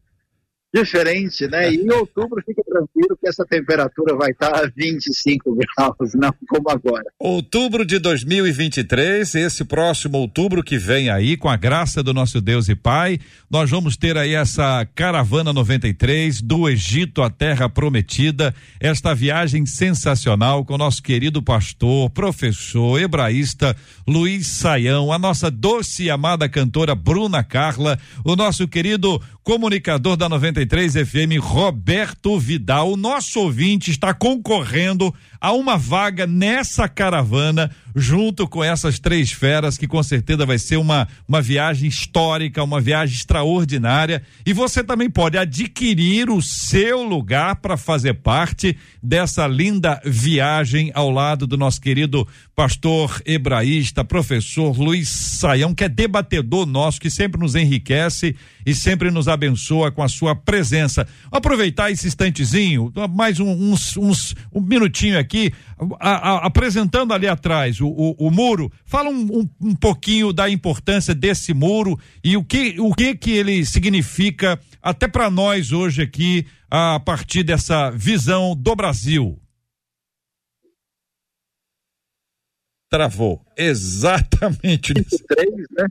[0.72, 1.72] diferente, né?
[1.72, 6.70] E em outubro fica tranquilo que essa temperatura vai estar a 25 graus, não como
[6.70, 7.04] agora.
[7.18, 12.68] Outubro de 2023, esse próximo outubro que vem aí, com a graça do nosso Deus
[12.68, 13.18] e Pai,
[13.50, 20.64] nós vamos ter aí essa caravana 93 do Egito à Terra Prometida, esta viagem sensacional
[20.64, 26.94] com o nosso querido pastor, professor, hebraísta Luiz Saião, a nossa doce e amada cantora
[26.94, 32.92] Bruna Carla, o nosso querido comunicador da 93 FM, Roberto Vidal.
[32.92, 39.79] O nosso ouvinte está concorrendo a uma vaga nessa caravana, junto com essas três feras,
[39.79, 44.22] que com certeza vai ser uma, uma viagem histórica, uma viagem extraordinária.
[44.44, 51.11] E você também pode adquirir o seu lugar para fazer parte dessa linda viagem ao
[51.11, 52.29] lado do nosso querido
[52.61, 59.11] pastor hebraísta, professor Luiz Saião, que é debatedor nosso, que sempre nos enriquece e sempre
[59.11, 61.09] nos abençoa com a sua presença.
[61.33, 65.55] Aproveitar esse instantezinho, mais um, uns, uns, um minutinho aqui,
[65.99, 70.51] a, a, apresentando ali atrás o, o, o muro, fala um, um, um, pouquinho da
[70.51, 76.03] importância desse muro e o que, o que que ele significa até para nós hoje
[76.03, 79.40] aqui, a partir dessa visão do Brasil.
[82.90, 83.40] Travou.
[83.57, 84.92] Exatamente.
[84.92, 85.87] Três, né?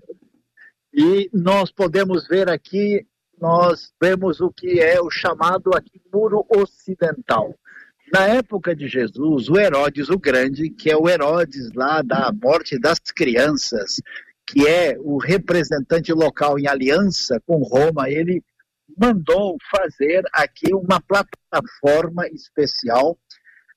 [0.94, 3.08] E nós podemos ver aqui,
[3.40, 7.56] nós vemos o que é o chamado aqui muro ocidental.
[8.12, 12.78] Na época de Jesus, o Herodes o Grande, que é o Herodes lá da morte
[12.78, 14.02] das crianças,
[14.46, 18.44] que é o representante local em aliança com Roma, ele
[18.98, 23.18] mandou fazer aqui uma plataforma especial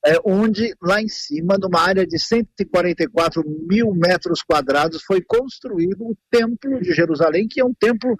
[0.05, 6.17] é, onde lá em cima, numa área de 144 mil metros quadrados, foi construído o
[6.31, 8.17] Templo de Jerusalém, que é um templo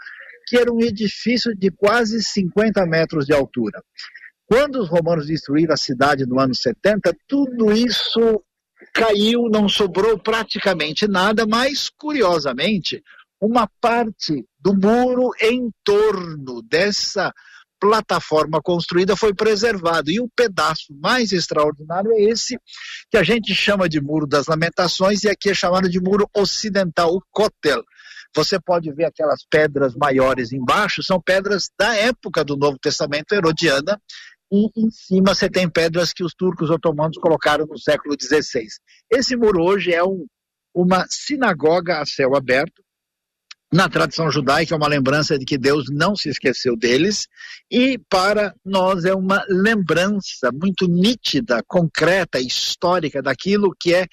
[0.47, 3.83] que era um edifício de quase 50 metros de altura.
[4.47, 8.43] Quando os romanos destruíram a cidade no ano 70, tudo isso
[8.93, 13.03] caiu, não sobrou praticamente nada, mas, curiosamente,
[13.41, 17.33] uma parte do muro em torno dessa
[17.83, 20.09] plataforma construída foi preservado.
[20.09, 22.57] E o pedaço mais extraordinário é esse,
[23.11, 27.13] que a gente chama de Muro das Lamentações, e aqui é chamado de Muro Ocidental,
[27.13, 27.83] o Kotel.
[28.37, 34.01] Você pode ver aquelas pedras maiores embaixo, são pedras da época do Novo Testamento herodiana,
[34.51, 38.65] e em cima você tem pedras que os turcos otomanos colocaram no século XVI.
[39.11, 40.25] Esse muro hoje é um,
[40.73, 42.82] uma sinagoga a céu aberto,
[43.73, 47.27] na tradição judaica é uma lembrança de que Deus não se esqueceu deles,
[47.71, 54.07] e para nós é uma lembrança muito nítida, concreta, histórica daquilo que é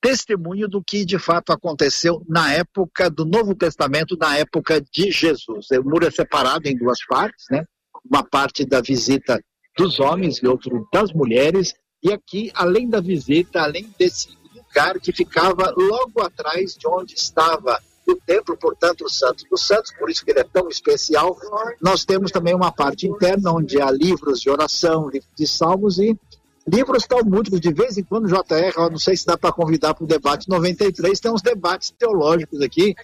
[0.00, 5.66] testemunho do que de fato aconteceu na época do Novo Testamento, na época de Jesus.
[5.70, 7.64] O muro é separado em duas partes, né?
[8.04, 9.40] Uma parte da visita
[9.76, 15.12] dos homens e outra das mulheres, e aqui, além da visita, além desse lugar que
[15.12, 20.24] ficava logo atrás de onde estava do templo, portanto, o Santos dos Santos, por isso
[20.24, 21.36] que ele é tão especial.
[21.78, 26.18] Nós temos também uma parte interna onde há livros de oração, livros de salmos e
[26.66, 27.60] livros talmúdicos.
[27.60, 31.20] De vez em quando, JR, não sei se dá para convidar para o debate 93,
[31.20, 32.94] tem uns debates teológicos aqui,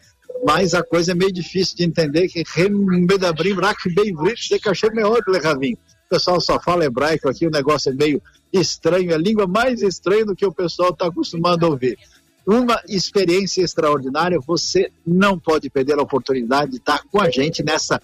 [0.42, 2.42] mas a coisa é meio difícil de entender que.
[6.06, 10.24] O pessoal só fala hebraico aqui, o negócio é meio estranho, é língua mais estranha
[10.24, 11.98] do que o pessoal está acostumado a ouvir
[12.46, 14.38] uma experiência extraordinária.
[14.46, 18.00] Você não pode perder a oportunidade de estar com a gente nessa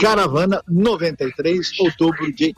[0.00, 2.54] Caravana 93, outubro de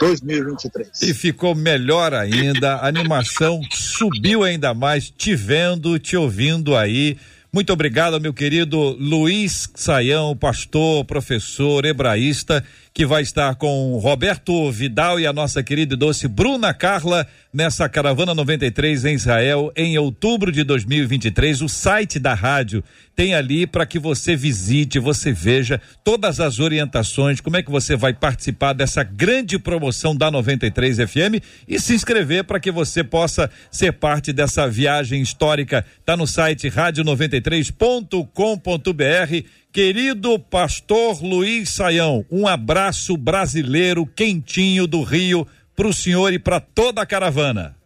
[0.00, 1.02] 2023.
[1.02, 7.16] E ficou melhor ainda, a animação subiu ainda mais, te vendo, te ouvindo aí.
[7.52, 12.64] Muito obrigado, meu querido Luiz Saião, pastor, professor, hebraísta,
[12.98, 17.88] que vai estar com Roberto Vidal e a nossa querida e doce Bruna Carla nessa
[17.88, 21.62] Caravana 93 em Israel em outubro de 2023.
[21.62, 22.82] O site da rádio
[23.14, 27.94] tem ali para que você visite, você veja todas as orientações, como é que você
[27.94, 33.48] vai participar dessa grande promoção da 93 FM e se inscrever para que você possa
[33.70, 35.86] ser parte dessa viagem histórica.
[36.04, 39.46] Tá no site rádio93.com.br.
[39.70, 46.58] Querido pastor Luiz Saião, um abraço brasileiro quentinho do Rio para o senhor e para
[46.58, 47.76] toda a caravana.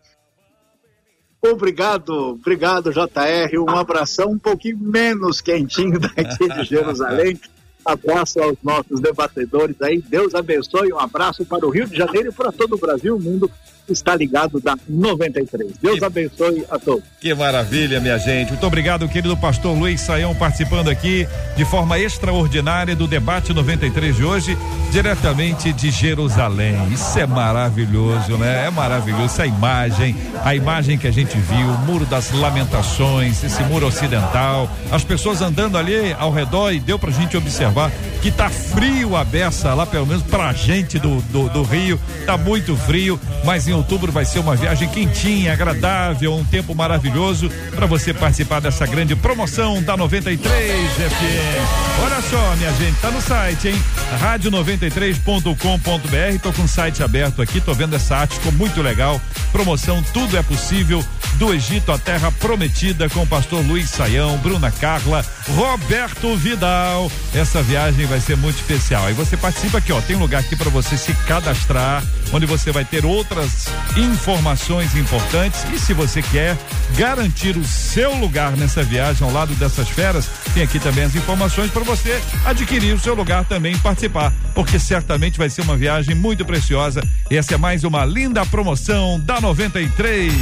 [1.42, 3.58] Obrigado, obrigado, JR.
[3.58, 7.38] Um abração um pouquinho menos quentinho daqui de Jerusalém.
[7.84, 10.00] abraço aos nossos debatedores aí.
[10.00, 10.92] Deus abençoe.
[10.92, 13.50] Um abraço para o Rio de Janeiro e para todo o Brasil, o mundo
[13.88, 15.72] está ligado da 93.
[15.80, 17.02] Deus que, abençoe a todos.
[17.20, 18.50] Que maravilha, minha gente.
[18.50, 24.24] Muito obrigado, querido pastor Luiz Saião, participando aqui de forma extraordinária do debate 93 de
[24.24, 24.58] hoje,
[24.90, 26.76] diretamente de Jerusalém.
[26.92, 28.66] Isso é maravilhoso, né?
[28.66, 30.14] É maravilhoso essa imagem,
[30.44, 35.40] a imagem que a gente viu, o muro das lamentações, esse muro ocidental, as pessoas
[35.40, 37.90] andando ali ao redor e deu pra gente observar
[38.20, 42.36] que tá frio a beça lá, pelo menos pra gente do, do, do Rio, tá
[42.36, 47.86] muito frio, mas em outubro vai ser uma viagem quentinha, agradável, um tempo maravilhoso para
[47.86, 52.02] você participar dessa grande promoção da 93 FM.
[52.04, 53.82] Olha só, minha gente, tá no site, hein?
[54.20, 56.38] rádio93.com.br.
[56.42, 59.20] Tô com o site aberto aqui, tô vendo essa arte, ficou muito legal.
[59.52, 61.04] Promoção Tudo é Possível
[61.36, 67.10] do Egito à Terra Prometida com o pastor Luiz Saião, Bruna Carla, Roberto Vidal.
[67.34, 69.06] Essa viagem vai ser muito especial.
[69.06, 72.70] Aí você participa aqui, ó, tem um lugar aqui para você se cadastrar, onde você
[72.70, 73.61] vai ter outras
[73.96, 76.56] informações importantes e se você quer
[76.96, 81.70] garantir o seu lugar nessa viagem ao lado dessas feras, tem aqui também as informações
[81.70, 86.14] para você adquirir o seu lugar também e participar, porque certamente vai ser uma viagem
[86.14, 87.02] muito preciosa.
[87.30, 90.32] Essa é mais uma linda promoção da 93.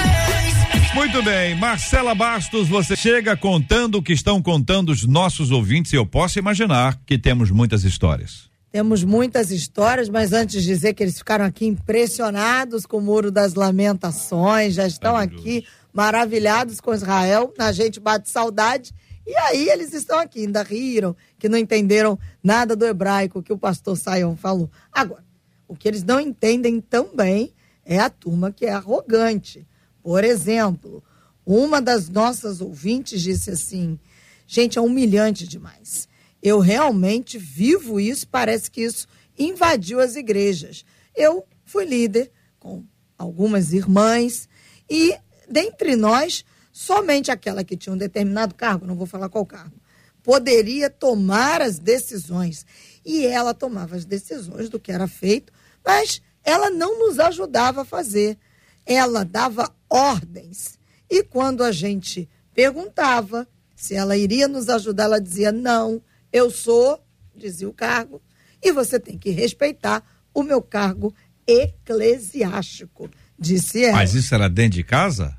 [0.93, 5.95] Muito bem, Marcela Bastos, você chega contando o que estão contando os nossos ouvintes e
[5.95, 8.50] eu posso imaginar que temos muitas histórias.
[8.71, 13.29] Temos muitas histórias, mas antes de dizer que eles ficaram aqui impressionados com o Muro
[13.29, 18.95] das Lamentações, já estão aqui maravilhados com Israel, na gente bate saudade.
[19.27, 23.57] E aí eles estão aqui, ainda riram, que não entenderam nada do hebraico que o
[23.57, 24.71] pastor Saião falou.
[24.89, 25.25] Agora,
[25.67, 27.51] o que eles não entendem também
[27.85, 29.67] é a turma que é arrogante.
[30.01, 31.03] Por exemplo,
[31.45, 33.99] uma das nossas ouvintes disse assim:
[34.47, 36.09] gente, é humilhante demais
[36.41, 40.83] eu realmente vivo isso, parece que isso invadiu as igrejas.
[41.15, 42.83] Eu fui líder com
[43.17, 44.49] algumas irmãs
[44.89, 45.15] e
[45.47, 49.75] dentre nós, somente aquela que tinha um determinado cargo, não vou falar qual cargo,
[50.23, 52.65] poderia tomar as decisões.
[53.05, 55.51] E ela tomava as decisões do que era feito,
[55.85, 58.37] mas ela não nos ajudava a fazer.
[58.85, 60.79] Ela dava ordens.
[61.09, 66.01] E quando a gente perguntava se ela iria nos ajudar, ela dizia: não,
[66.31, 66.99] eu sou,
[67.35, 68.21] dizia o cargo,
[68.61, 71.13] e você tem que respeitar o meu cargo
[71.47, 73.97] eclesiástico, disse ela.
[73.97, 75.37] Mas isso era dentro de casa?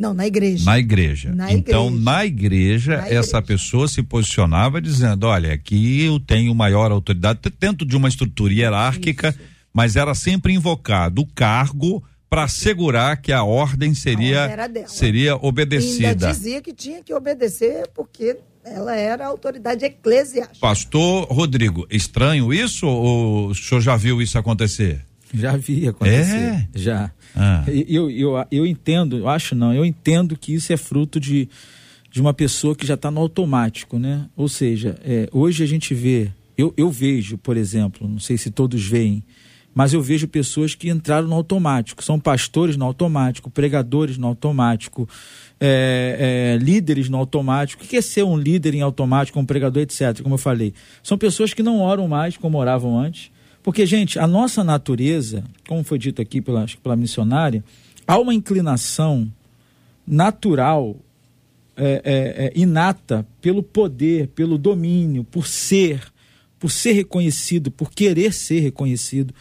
[0.00, 0.64] Não, na igreja.
[0.64, 1.34] Na igreja.
[1.34, 2.04] Na então, igreja.
[2.04, 3.42] na igreja, na essa igreja.
[3.42, 9.28] pessoa se posicionava dizendo: olha, aqui eu tenho maior autoridade, dentro de uma estrutura hierárquica,
[9.28, 9.38] Isso.
[9.74, 15.36] mas era sempre invocado o cargo para assegurar que a ordem seria, a ordem seria
[15.36, 16.02] obedecida.
[16.02, 18.38] E ainda dizia que tinha que obedecer porque
[18.70, 20.58] ela era autoridade eclesiástica.
[20.60, 25.04] Pastor Rodrigo, estranho isso ou o senhor já viu isso acontecer?
[25.34, 26.36] Já vi acontecer.
[26.36, 26.68] É?
[26.74, 27.10] Já.
[27.34, 27.64] Ah.
[27.66, 31.48] Eu, eu, eu entendo, eu acho não, eu entendo que isso é fruto de,
[32.10, 34.26] de uma pessoa que já está no automático, né?
[34.36, 38.50] Ou seja, é, hoje a gente vê, eu, eu vejo, por exemplo, não sei se
[38.50, 39.22] todos veem,
[39.74, 45.08] mas eu vejo pessoas que entraram no automático, são pastores no automático, pregadores no automático,
[45.60, 47.84] é, é, líderes no automático.
[47.84, 50.74] O que é ser um líder em automático, um pregador, etc., como eu falei?
[51.02, 53.30] São pessoas que não oram mais como oravam antes,
[53.62, 57.62] porque, gente, a nossa natureza, como foi dito aqui pela, pela missionária,
[58.06, 59.30] há uma inclinação
[60.06, 60.96] natural,
[61.76, 66.02] é, é, é, inata, pelo poder, pelo domínio, por ser,
[66.58, 69.32] por ser reconhecido, por querer ser reconhecido.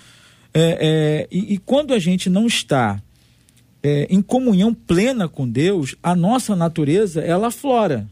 [0.54, 3.02] É, é, e, e, quando a gente não está
[3.84, 8.08] é, em comunhão plena com Deus, a nossa natureza ela aflora.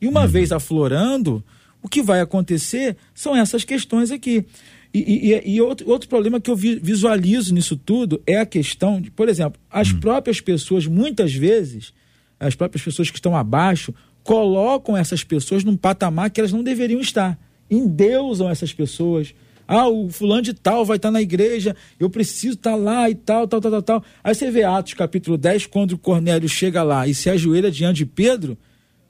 [0.00, 0.28] E uma uhum.
[0.28, 1.42] vez aflorando,
[1.82, 4.44] o que vai acontecer são essas questões aqui.
[4.94, 9.10] E, e, e outro, outro, problema que eu visualizo nisso tudo é a questão de,
[9.10, 10.00] por exemplo, as uhum.
[10.00, 11.92] próprias pessoas, muitas vezes,
[12.40, 17.00] as próprias pessoas que estão abaixo, colocam essas pessoas num patamar que elas não deveriam
[17.00, 17.38] estar.
[17.70, 19.34] Endeusam essas pessoas
[19.66, 23.10] ah, o fulano de tal vai estar tá na igreja, eu preciso estar tá lá
[23.10, 24.04] e tal, tal, tal, tal, tal.
[24.22, 28.06] Aí você vê Atos capítulo 10, quando Cornélio chega lá e se ajoelha diante de
[28.06, 28.56] Pedro,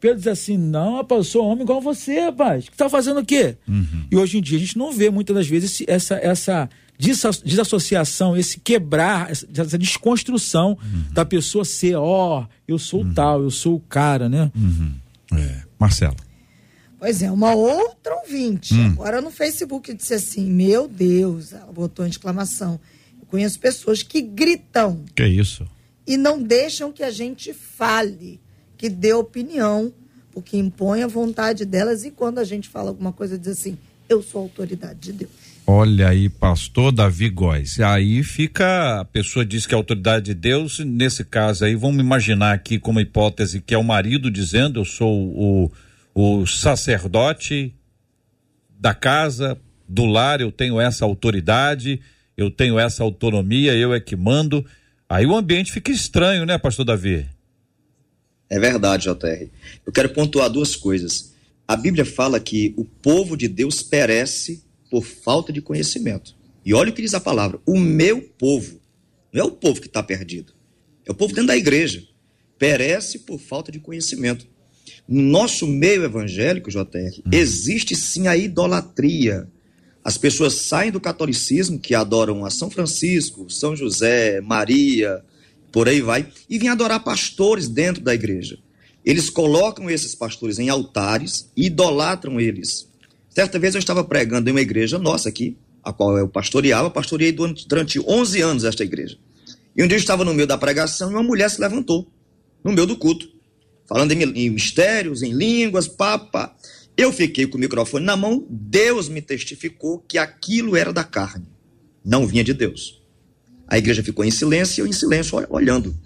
[0.00, 2.66] Pedro diz assim: Não, rapaz, eu sou homem igual você, rapaz.
[2.66, 3.56] Que está fazendo o quê?
[3.66, 4.04] Uhum.
[4.10, 6.68] E hoje em dia a gente não vê muitas das vezes essa, essa
[6.98, 11.12] desassociação, esse quebrar, essa desconstrução uhum.
[11.12, 13.14] da pessoa ser, ó, oh, eu sou uhum.
[13.14, 14.50] tal, eu sou o cara, né?
[14.54, 14.92] Uhum.
[15.32, 15.62] É.
[15.78, 16.16] Marcelo.
[16.98, 18.86] Pois é, uma outra ouvinte, hum.
[18.86, 22.80] agora no Facebook, disse assim: Meu Deus, ela botou em exclamação.
[23.20, 25.04] Eu conheço pessoas que gritam.
[25.14, 25.66] Que isso?
[26.06, 28.40] E não deixam que a gente fale.
[28.78, 29.92] que dê opinião,
[30.32, 33.78] porque impõe a vontade delas e quando a gente fala alguma coisa diz assim,
[34.08, 35.30] eu sou autoridade de Deus.
[35.66, 37.80] Olha aí, pastor Davi Góes.
[37.80, 42.52] Aí fica, a pessoa diz que é autoridade de Deus, nesse caso aí, vamos imaginar
[42.52, 45.72] aqui como hipótese que é o marido dizendo, eu sou o,
[46.18, 47.74] o sacerdote
[48.70, 52.00] da casa, do lar, eu tenho essa autoridade,
[52.34, 54.64] eu tenho essa autonomia, eu é que mando.
[55.06, 57.28] Aí o ambiente fica estranho, né, pastor Davi?
[58.48, 59.50] É verdade, JR.
[59.84, 61.34] Eu quero pontuar duas coisas.
[61.68, 66.34] A Bíblia fala que o povo de Deus perece por falta de conhecimento.
[66.64, 68.80] E olha o que diz a palavra: o meu povo.
[69.30, 70.54] Não é o povo que está perdido.
[71.04, 72.02] É o povo dentro da igreja.
[72.58, 74.46] Perece por falta de conhecimento.
[75.08, 77.30] No nosso meio evangélico, JR, hum.
[77.30, 79.48] existe sim a idolatria.
[80.02, 85.22] As pessoas saem do catolicismo, que adoram a São Francisco, São José, Maria,
[85.72, 88.58] por aí vai, e vêm adorar pastores dentro da igreja.
[89.04, 92.88] Eles colocam esses pastores em altares e idolatram eles.
[93.28, 97.30] Certa vez eu estava pregando em uma igreja nossa aqui, a qual eu pastoreava, pastoreei
[97.32, 99.18] durante 11 anos esta igreja.
[99.76, 102.10] E um dia eu estava no meio da pregação e uma mulher se levantou,
[102.64, 103.35] no meio do culto,
[103.86, 106.54] falando em, em mistérios, em línguas, papa.
[106.96, 111.46] Eu fiquei com o microfone na mão, Deus me testificou que aquilo era da carne,
[112.04, 113.02] não vinha de Deus.
[113.68, 115.96] A igreja ficou em silêncio, eu em silêncio, olhando.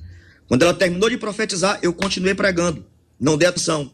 [0.49, 2.85] Quando ela terminou de profetizar, eu continuei pregando,
[3.20, 3.93] não dei atenção.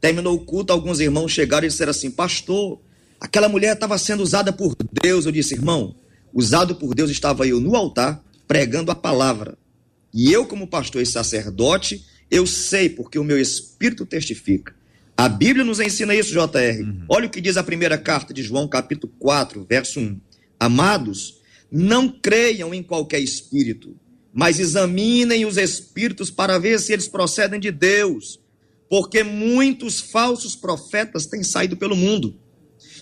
[0.00, 2.80] Terminou o culto, alguns irmãos chegaram e disseram assim: Pastor,
[3.20, 5.26] aquela mulher estava sendo usada por Deus.
[5.26, 5.94] Eu disse: Irmão,
[6.32, 9.58] usado por Deus estava eu no altar pregando a palavra.
[10.12, 14.74] E eu, como pastor e sacerdote, eu sei porque o meu espírito testifica.
[15.16, 16.80] A Bíblia nos ensina isso, JR.
[16.80, 17.04] Uhum.
[17.08, 20.20] Olha o que diz a primeira carta de João, capítulo 4, verso 1.
[20.58, 23.96] Amados, não creiam em qualquer espírito,
[24.32, 28.40] mas examinem os espíritos para ver se eles procedem de Deus
[28.90, 32.36] porque muitos falsos profetas têm saído pelo mundo.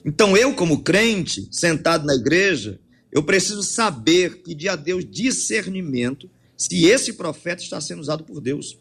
[0.04, 2.78] Então eu, como crente, sentado na igreja,
[3.10, 8.78] eu preciso saber, pedir a Deus discernimento se esse profeta está sendo usado por Deus.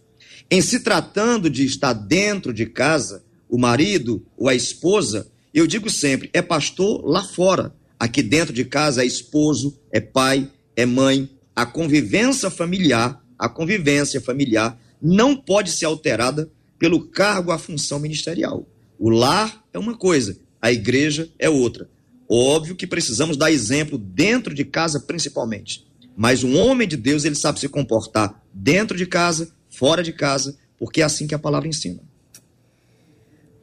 [0.49, 5.89] Em se tratando de estar dentro de casa, o marido ou a esposa, eu digo
[5.89, 7.75] sempre, é pastor lá fora.
[7.99, 11.29] Aqui dentro de casa é esposo, é pai, é mãe.
[11.55, 18.65] A convivência familiar, a convivência familiar não pode ser alterada pelo cargo à função ministerial.
[18.97, 21.89] O lar é uma coisa, a igreja é outra.
[22.29, 25.85] Óbvio que precisamos dar exemplo dentro de casa, principalmente.
[26.15, 30.57] Mas um homem de Deus, ele sabe se comportar dentro de casa, fora de casa,
[30.77, 32.01] porque é assim que a palavra ensina.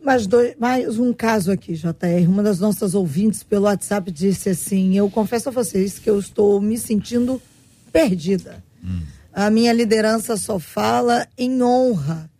[0.00, 2.28] Mas dois, mais um caso aqui, JR.
[2.28, 6.60] Uma das nossas ouvintes pelo WhatsApp disse assim: Eu confesso a vocês que eu estou
[6.60, 7.42] me sentindo
[7.90, 8.62] perdida.
[8.84, 9.00] Hum.
[9.32, 12.30] A minha liderança só fala em honra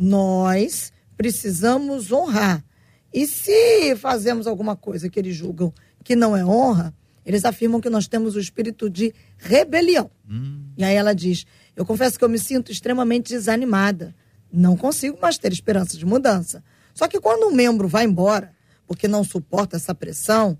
[0.00, 2.64] nós precisamos honrar.
[3.12, 6.94] E se fazemos alguma coisa que eles julgam que não é honra,
[7.26, 10.10] eles afirmam que nós temos o espírito de rebelião.
[10.28, 10.64] Hum.
[10.78, 11.44] E aí ela diz:
[11.80, 14.14] Eu confesso que eu me sinto extremamente desanimada.
[14.52, 16.62] Não consigo mais ter esperança de mudança.
[16.92, 18.54] Só que quando um membro vai embora,
[18.86, 20.58] porque não suporta essa pressão,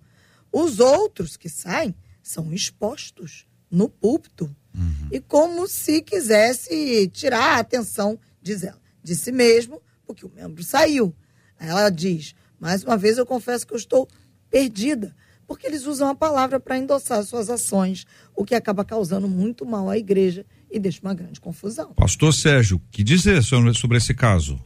[0.51, 4.45] os outros que saem são expostos no púlpito.
[4.75, 5.09] Uhum.
[5.13, 10.65] E como se quisesse tirar a atenção, diz ela de si mesmo, porque o membro
[10.65, 11.15] saiu.
[11.59, 14.09] Ela diz: mais uma vez eu confesso que eu estou
[14.49, 15.15] perdida,
[15.51, 19.91] porque eles usam a palavra para endossar suas ações, o que acaba causando muito mal
[19.91, 21.93] à igreja e deixa uma grande confusão.
[21.95, 24.61] Pastor Sérgio, que dizer sobre, sobre esse caso?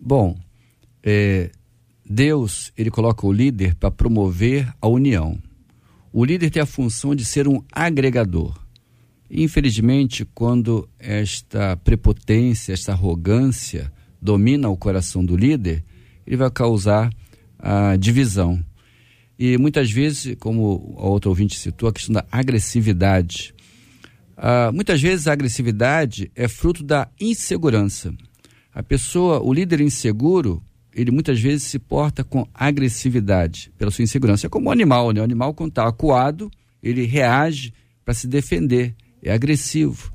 [0.00, 0.38] Bom,
[1.02, 1.50] é,
[2.02, 5.38] Deus ele coloca o líder para promover a união.
[6.10, 8.58] O líder tem a função de ser um agregador.
[9.30, 15.84] Infelizmente, quando esta prepotência, esta arrogância domina o coração do líder,
[16.26, 17.12] ele vai causar
[17.58, 18.64] a divisão.
[19.38, 23.54] E muitas vezes, como a outra ouvinte citou, a questão da agressividade.
[24.36, 28.14] Ah, muitas vezes a agressividade é fruto da insegurança.
[28.72, 30.62] A pessoa, o líder inseguro,
[30.94, 34.46] ele muitas vezes se porta com agressividade pela sua insegurança.
[34.46, 35.20] É como o animal, né?
[35.20, 36.50] O animal, quando está acuado,
[36.82, 37.72] ele reage
[38.04, 40.12] para se defender é agressivo.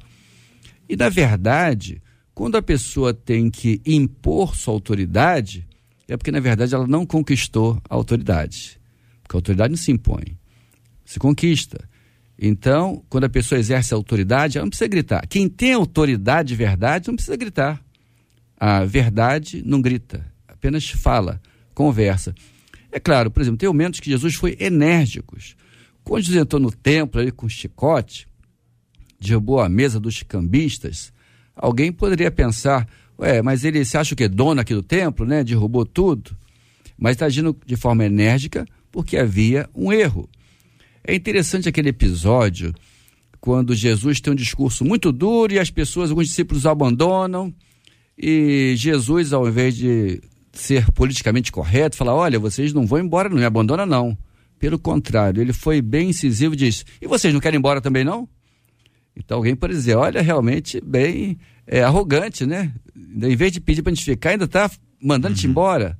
[0.87, 2.01] E, na verdade,
[2.33, 5.67] quando a pessoa tem que impor sua autoridade,
[6.07, 8.80] é porque, na verdade, ela não conquistou a autoridade.
[9.31, 10.37] Porque a autoridade não se impõe,
[11.05, 11.87] se conquista.
[12.37, 15.25] Então, quando a pessoa exerce a autoridade, ela não precisa gritar.
[15.25, 17.81] Quem tem autoridade de verdade não precisa gritar.
[18.59, 21.41] A verdade não grita, apenas fala,
[21.73, 22.35] conversa.
[22.91, 25.37] É claro, por exemplo, tem momentos que Jesus foi enérgico.
[26.03, 28.27] Quando Jesus entrou no templo ali com chicote,
[29.17, 31.13] derrubou a mesa dos cambistas,
[31.55, 32.87] Alguém poderia pensar,
[33.19, 34.27] ué, mas ele se acha o quê?
[34.27, 35.43] Dono aqui do templo, né?
[35.43, 36.35] Derrubou tudo.
[36.97, 40.29] Mas está agindo de forma enérgica porque havia um erro.
[41.03, 42.73] É interessante aquele episódio
[43.39, 47.53] quando Jesus tem um discurso muito duro e as pessoas, alguns discípulos abandonam
[48.17, 50.21] e Jesus, ao invés de
[50.53, 54.15] ser politicamente correto, fala: olha, vocês não vão embora, não me abandona não.
[54.59, 58.03] Pelo contrário, ele foi bem incisivo e disse: e vocês não querem ir embora também
[58.03, 58.29] não?
[59.15, 62.71] Então alguém pode dizer: olha, realmente bem é, arrogante, né?
[62.95, 64.69] Em vez de pedir para a gente ficar, ainda está
[65.01, 65.49] mandando uhum.
[65.49, 65.97] embora.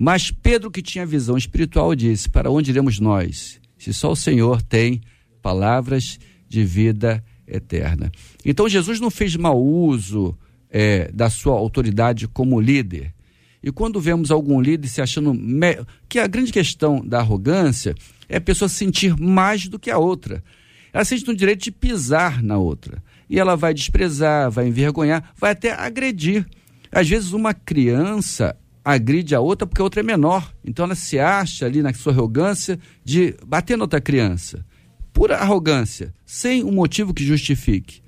[0.00, 3.60] Mas Pedro, que tinha visão espiritual, disse: Para onde iremos nós?
[3.76, 5.00] Se só o Senhor tem
[5.42, 8.12] palavras de vida eterna.
[8.44, 10.38] Então Jesus não fez mau uso
[10.70, 13.12] é, da sua autoridade como líder.
[13.60, 15.34] E quando vemos algum líder se achando.
[15.34, 15.84] Me...
[16.08, 17.92] que a grande questão da arrogância
[18.28, 20.44] é a pessoa sentir mais do que a outra.
[20.92, 23.02] Ela sente no direito de pisar na outra.
[23.28, 26.46] E ela vai desprezar, vai envergonhar, vai até agredir.
[26.90, 30.52] Às vezes, uma criança agride a outra porque a outra é menor.
[30.64, 34.64] Então, ela se acha ali na sua arrogância de bater na outra criança.
[35.12, 38.02] Pura arrogância, sem um motivo que justifique.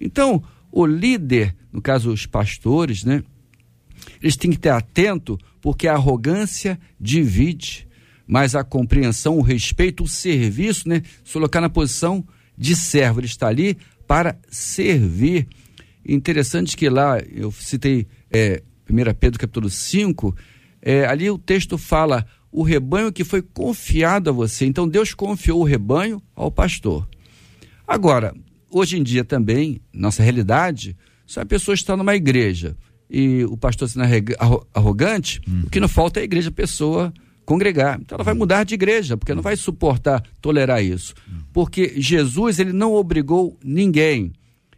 [0.00, 3.22] Então, o líder, no caso os pastores, né?
[4.22, 7.88] Eles têm que estar atento porque a arrogância divide,
[8.26, 11.02] mas a compreensão, o respeito, o serviço, né?
[11.24, 12.24] Se colocar na posição
[12.56, 13.76] de servo, ele está ali
[14.06, 15.48] para servir.
[16.06, 20.34] Interessante que lá, eu citei é, 1 Pedro capítulo 5,
[20.80, 24.64] é, ali o texto fala o rebanho que foi confiado a você.
[24.64, 27.08] Então Deus confiou o rebanho ao pastor.
[27.86, 28.34] Agora,
[28.70, 32.76] hoje em dia também, nossa realidade, se a pessoa está numa igreja
[33.10, 34.04] e o pastor sendo
[34.74, 35.62] arrogante, uhum.
[35.66, 37.12] o que não falta é a igreja, a pessoa
[37.44, 37.98] congregar.
[38.00, 41.14] Então ela vai mudar de igreja, porque não vai suportar tolerar isso.
[41.28, 41.38] Uhum.
[41.52, 44.32] Porque Jesus, ele não obrigou ninguém.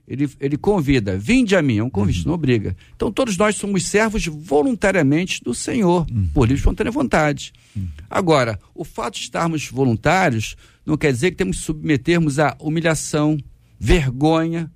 [0.08, 2.28] Ele, ele convida, vinde a mim, é um convite, uhum.
[2.28, 2.74] não obriga.
[2.96, 6.28] Então todos nós somos servos voluntariamente do Senhor, uhum.
[6.32, 7.52] por livre espontânea vontade.
[7.76, 7.86] Uhum.
[8.08, 10.56] Agora, o fato de estarmos voluntários
[10.86, 13.38] não quer dizer que temos que submetermos a humilhação,
[13.78, 14.70] vergonha,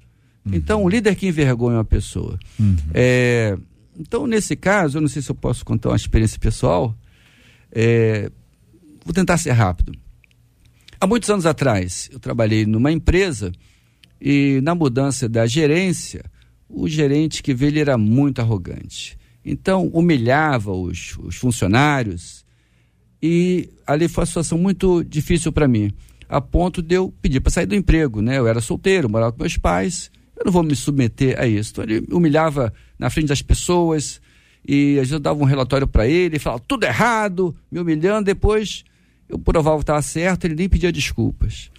[0.44, 0.54] Uhum.
[0.54, 2.38] Então, o líder que envergonha uma pessoa.
[2.58, 2.76] Uhum.
[2.92, 3.56] É,
[3.98, 6.94] então, nesse caso, eu não sei se eu posso contar uma experiência pessoal.
[7.70, 8.30] É,
[9.04, 9.92] vou tentar ser rápido.
[11.00, 13.52] Há muitos anos atrás, eu trabalhei numa empresa
[14.22, 16.24] e, na mudança da gerência,
[16.68, 19.18] o gerente que veio ele era muito arrogante.
[19.44, 22.44] Então, humilhava os, os funcionários
[23.20, 25.90] e ali foi uma situação muito difícil para mim,
[26.28, 28.22] a ponto de eu pedir para sair do emprego.
[28.22, 28.38] Né?
[28.38, 30.10] Eu era solteiro, morava com meus pais
[30.42, 31.72] eu não vou me submeter a isso.
[31.72, 34.20] Então, ele humilhava na frente das pessoas
[34.66, 38.26] e às vezes eu dava um relatório para ele, falava tudo errado, me humilhando.
[38.26, 38.84] Depois
[39.28, 41.70] eu provava que estava certo, ele nem pedia desculpas.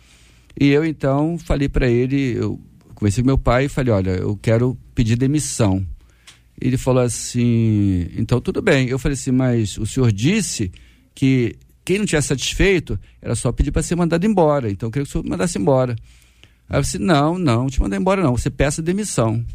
[0.59, 2.59] E eu então falei para ele, eu
[2.93, 5.85] conversei com meu pai e falei: olha, eu quero pedir demissão.
[6.59, 8.87] Ele falou assim: então tudo bem.
[8.87, 10.71] Eu falei assim: mas o senhor disse
[11.15, 14.71] que quem não tivesse satisfeito era só pedir para ser mandado embora.
[14.71, 15.95] Então eu queria que o senhor mandasse embora.
[16.69, 19.45] Aí eu disse, não, não, te mandei embora não, você peça demissão.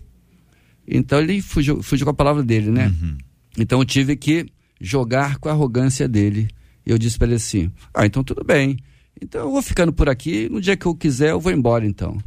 [0.86, 2.88] Então ele fugiu, fugiu com a palavra dele, né?
[2.88, 3.18] Uhum.
[3.58, 4.46] Então eu tive que
[4.80, 6.48] jogar com a arrogância dele.
[6.86, 8.76] E eu disse para ele assim, ah, então tudo bem.
[9.20, 12.18] Então eu vou ficando por aqui, no dia que eu quiser eu vou embora então.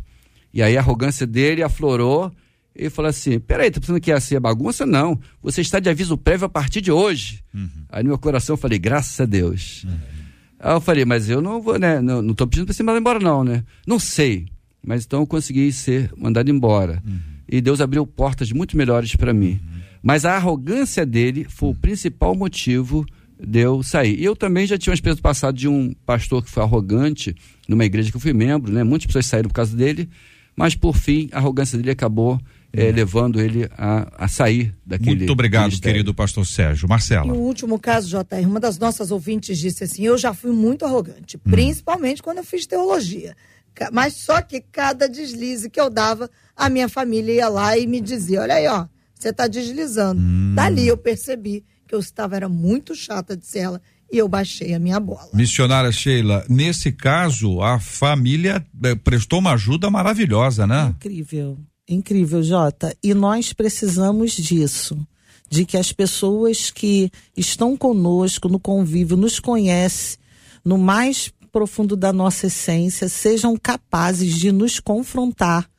[0.53, 2.31] E aí a arrogância dele aflorou
[2.75, 4.85] e falou assim: peraí, tá pensando que ia ser bagunça?
[4.85, 5.19] Não.
[5.41, 7.43] Você está de aviso prévio a partir de hoje.
[7.53, 7.69] Uhum.
[7.89, 9.83] Aí no meu coração eu falei: graças a Deus.
[9.83, 9.97] Uhum.
[10.59, 12.01] Aí eu falei: mas eu não vou, né?
[12.01, 13.63] Não, não tô pedindo para você mandar embora, não, né?
[13.85, 14.47] Não sei.
[14.83, 17.01] Mas então eu consegui ser mandado embora.
[17.05, 17.19] Uhum.
[17.47, 19.59] E Deus abriu portas muito melhores para mim.
[19.63, 19.81] Uhum.
[20.01, 23.05] Mas a arrogância dele foi o principal motivo
[23.45, 24.19] de eu sair.
[24.19, 27.35] E eu também já tinha uma experiência passada de um pastor que foi arrogante
[27.67, 28.83] numa igreja que eu fui membro, né?
[28.83, 30.09] Muitas pessoas saíram por causa dele,
[30.55, 32.39] mas por fim a arrogância dele acabou
[32.73, 35.17] é, levando ele a, a sair daquele.
[35.17, 35.95] Muito obrigado, ministério.
[35.95, 36.87] querido pastor Sérgio.
[36.87, 37.27] Marcela.
[37.27, 40.85] E o último caso, JR, uma das nossas ouvintes disse assim: Eu já fui muito
[40.85, 41.51] arrogante, hum.
[41.51, 43.35] principalmente quando eu fiz teologia.
[43.91, 47.99] Mas só que cada deslize que eu dava, a minha família ia lá e me
[47.99, 48.85] dizia: olha aí, ó,
[49.15, 50.21] você está deslizando.
[50.21, 50.53] Hum.
[50.55, 54.79] Dali eu percebi que eu estava era muito chata de ela e eu baixei a
[54.79, 55.29] minha bola.
[55.33, 60.95] Missionária Sheila, nesse caso, a família eh, prestou uma ajuda maravilhosa, né?
[60.95, 61.57] Incrível,
[61.89, 62.95] incrível, Jota.
[63.03, 64.97] E nós precisamos disso.
[65.49, 70.17] De que as pessoas que estão conosco no convívio nos conhecem
[70.63, 75.69] no mais profundo da nossa essência sejam capazes de nos confrontar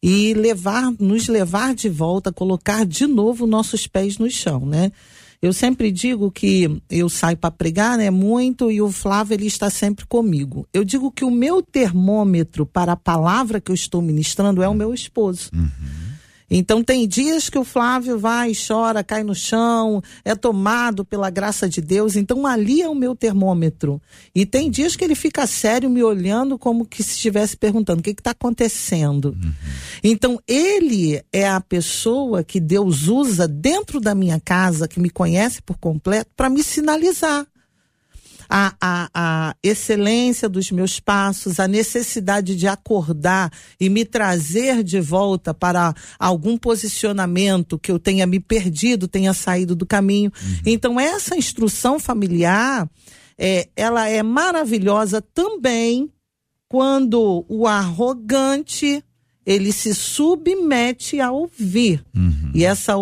[0.00, 4.92] e levar, nos levar de volta, colocar de novo nossos pés no chão, né?
[5.40, 9.70] Eu sempre digo que eu saio para pregar, né, muito e o Flávio ele está
[9.70, 10.66] sempre comigo.
[10.72, 14.74] Eu digo que o meu termômetro para a palavra que eu estou ministrando é o
[14.74, 15.50] meu esposo.
[15.54, 15.97] Uhum.
[16.50, 21.68] Então tem dias que o Flávio vai, chora, cai no chão, é tomado pela graça
[21.68, 22.16] de Deus.
[22.16, 24.00] Então ali é o meu termômetro.
[24.34, 28.02] E tem dias que ele fica sério me olhando como que se estivesse perguntando o
[28.02, 29.36] que está acontecendo.
[29.42, 29.52] Uhum.
[30.02, 35.60] Então ele é a pessoa que Deus usa dentro da minha casa, que me conhece
[35.60, 37.46] por completo, para me sinalizar
[38.48, 45.00] a, a, a excelência dos meus passos, a necessidade de acordar e me trazer de
[45.00, 50.32] volta para algum posicionamento que eu tenha me perdido, tenha saído do caminho.
[50.42, 50.56] Uhum.
[50.66, 52.88] Então, essa instrução familiar,
[53.36, 56.10] é, ela é maravilhosa também
[56.68, 59.02] quando o arrogante
[59.48, 62.04] ele se submete a ouvir.
[62.14, 62.50] Uhum.
[62.54, 62.92] E essa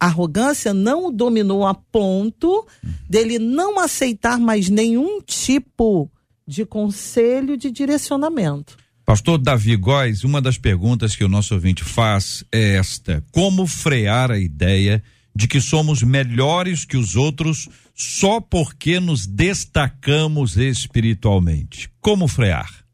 [0.00, 2.92] arrogância não o dominou a ponto uhum.
[3.08, 6.10] dele não aceitar mais nenhum tipo
[6.44, 8.76] de conselho de direcionamento.
[9.04, 14.32] Pastor Davi Góes, uma das perguntas que o nosso ouvinte faz é esta: como frear
[14.32, 15.00] a ideia
[15.32, 21.88] de que somos melhores que os outros só porque nos destacamos espiritualmente?
[22.00, 22.85] Como frear?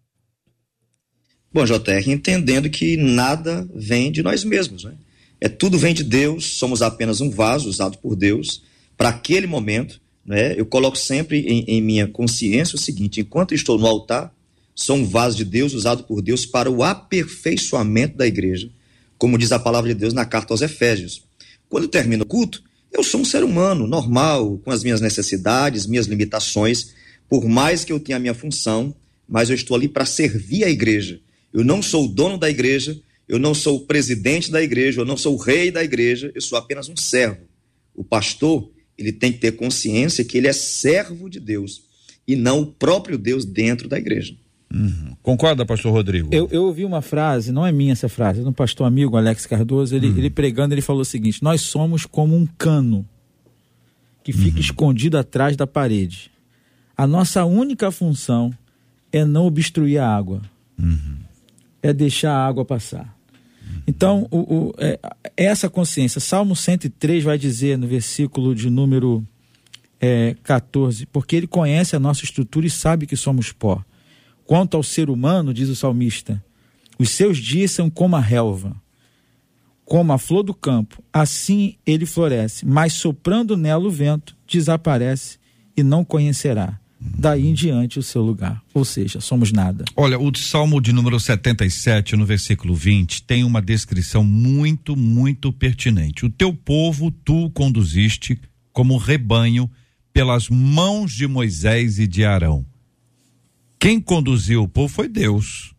[1.55, 4.95] Bom, JR, entendendo que nada vem de nós mesmos, né?
[5.39, 8.63] É tudo vem de Deus, somos apenas um vaso usado por Deus
[8.97, 10.59] para aquele momento, né?
[10.59, 14.33] Eu coloco sempre em, em minha consciência o seguinte: enquanto estou no altar,
[14.75, 18.71] sou um vaso de Deus usado por Deus para o aperfeiçoamento da igreja,
[19.19, 21.23] como diz a palavra de Deus na carta aos Efésios.
[21.69, 26.07] Quando termino o culto, eu sou um ser humano normal, com as minhas necessidades, minhas
[26.07, 26.95] limitações,
[27.29, 28.95] por mais que eu tenha a minha função,
[29.29, 31.21] mas eu estou ali para servir a igreja
[31.53, 32.99] eu não sou o dono da igreja,
[33.29, 36.41] eu não sou o presidente da igreja, eu não sou o rei da igreja, eu
[36.41, 37.41] sou apenas um servo.
[37.95, 41.83] O pastor, ele tem que ter consciência que ele é servo de Deus
[42.27, 44.35] e não o próprio Deus dentro da igreja.
[44.73, 45.15] Uhum.
[45.23, 46.31] Concorda, pastor Rodrigo?
[46.33, 49.45] Eu, eu, ouvi uma frase, não é minha essa frase, é do pastor amigo Alex
[49.45, 50.17] Cardoso, ele, uhum.
[50.17, 53.07] ele pregando, ele falou o seguinte: Nós somos como um cano
[54.25, 54.63] que fica uhum.
[54.63, 56.31] escondido atrás da parede.
[56.97, 58.51] A nossa única função
[59.13, 60.41] é não obstruir a água.
[60.79, 61.22] Uhum
[61.83, 63.17] é deixar a água passar.
[63.87, 64.99] Então, o, o, é,
[65.37, 69.27] essa consciência, Salmo 103 vai dizer no versículo de número
[70.01, 73.85] é, 14, porque ele conhece a nossa estrutura e sabe que somos pó.
[74.45, 76.43] Quanto ao ser humano, diz o salmista,
[76.99, 78.77] os seus dias são como a relva,
[79.85, 85.39] como a flor do campo, assim ele floresce, mas soprando nela o vento, desaparece
[85.77, 86.82] e não conhecerá
[87.19, 88.63] daí em diante o seu lugar.
[88.73, 89.85] Ou seja, somos nada.
[89.97, 96.25] Olha, o Salmo de número 77, no versículo 20, tem uma descrição muito, muito pertinente.
[96.25, 98.41] O teu povo tu conduziste
[98.73, 99.71] como rebanho
[100.13, 102.65] pelas mãos de Moisés e de Arão.
[103.79, 105.75] Quem conduziu o povo foi Deus.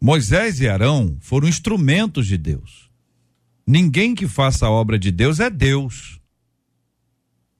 [0.00, 2.90] Moisés e Arão foram instrumentos de Deus.
[3.66, 6.18] Ninguém que faça a obra de Deus é Deus.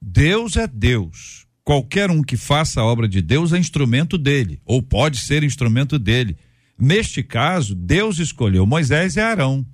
[0.01, 4.83] Deus é Deus qualquer um que faça a obra de Deus é instrumento dele, ou
[4.83, 6.37] pode ser instrumento dele.
[6.79, 9.65] Neste caso, Deus escolheu Moisés e Arão.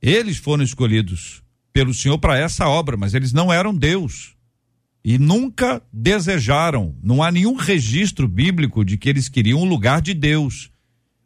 [0.00, 1.42] Eles foram escolhidos
[1.72, 4.34] pelo Senhor para essa obra, mas eles não eram Deus.
[5.04, 10.14] E nunca desejaram, não há nenhum registro bíblico de que eles queriam o lugar de
[10.14, 10.70] Deus.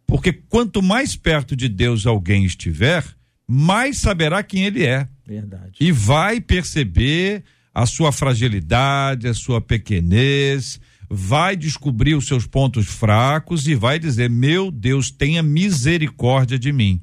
[0.07, 3.05] Porque quanto mais perto de Deus alguém estiver,
[3.47, 5.07] mais saberá quem ele é.
[5.26, 5.72] Verdade.
[5.80, 7.45] E vai perceber
[7.76, 14.30] a sua fragilidade, a sua pequenez, vai descobrir os seus pontos fracos e vai dizer:
[14.30, 17.02] Meu Deus, tenha misericórdia de mim.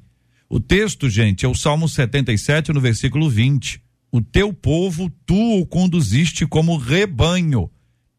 [0.49, 3.79] O texto, gente, é o Salmo 77, no versículo 20.
[4.11, 7.69] O teu povo tu o conduziste como rebanho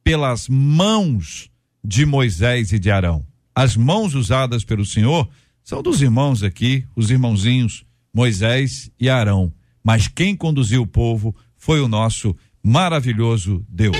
[0.04, 1.50] pelas mãos
[1.84, 3.26] de Moisés e de Arão.
[3.52, 5.28] As mãos usadas pelo Senhor
[5.64, 7.84] são dos irmãos aqui, os irmãozinhos
[8.14, 9.52] Moisés e Arão.
[9.82, 11.34] Mas quem conduziu o povo
[11.64, 13.96] foi o nosso maravilhoso Deus.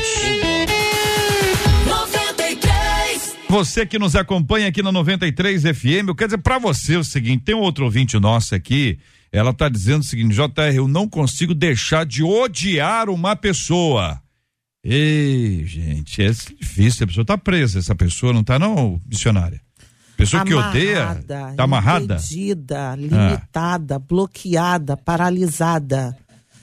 [3.49, 7.45] Você que nos acompanha aqui na 93 FM, eu quero dizer para você o seguinte:
[7.45, 8.99] tem um outro ouvinte nosso aqui,
[9.33, 14.21] ela está dizendo o seguinte: JR, eu não consigo deixar de odiar uma pessoa.
[14.85, 19.59] Ei, gente, é difícil, a pessoa está presa, essa pessoa não está não, missionária.
[20.19, 21.25] Pessoa amarrada, que odeia,
[21.57, 23.99] tá amarrada, impedida, limitada, ah.
[23.99, 26.15] bloqueada, paralisada.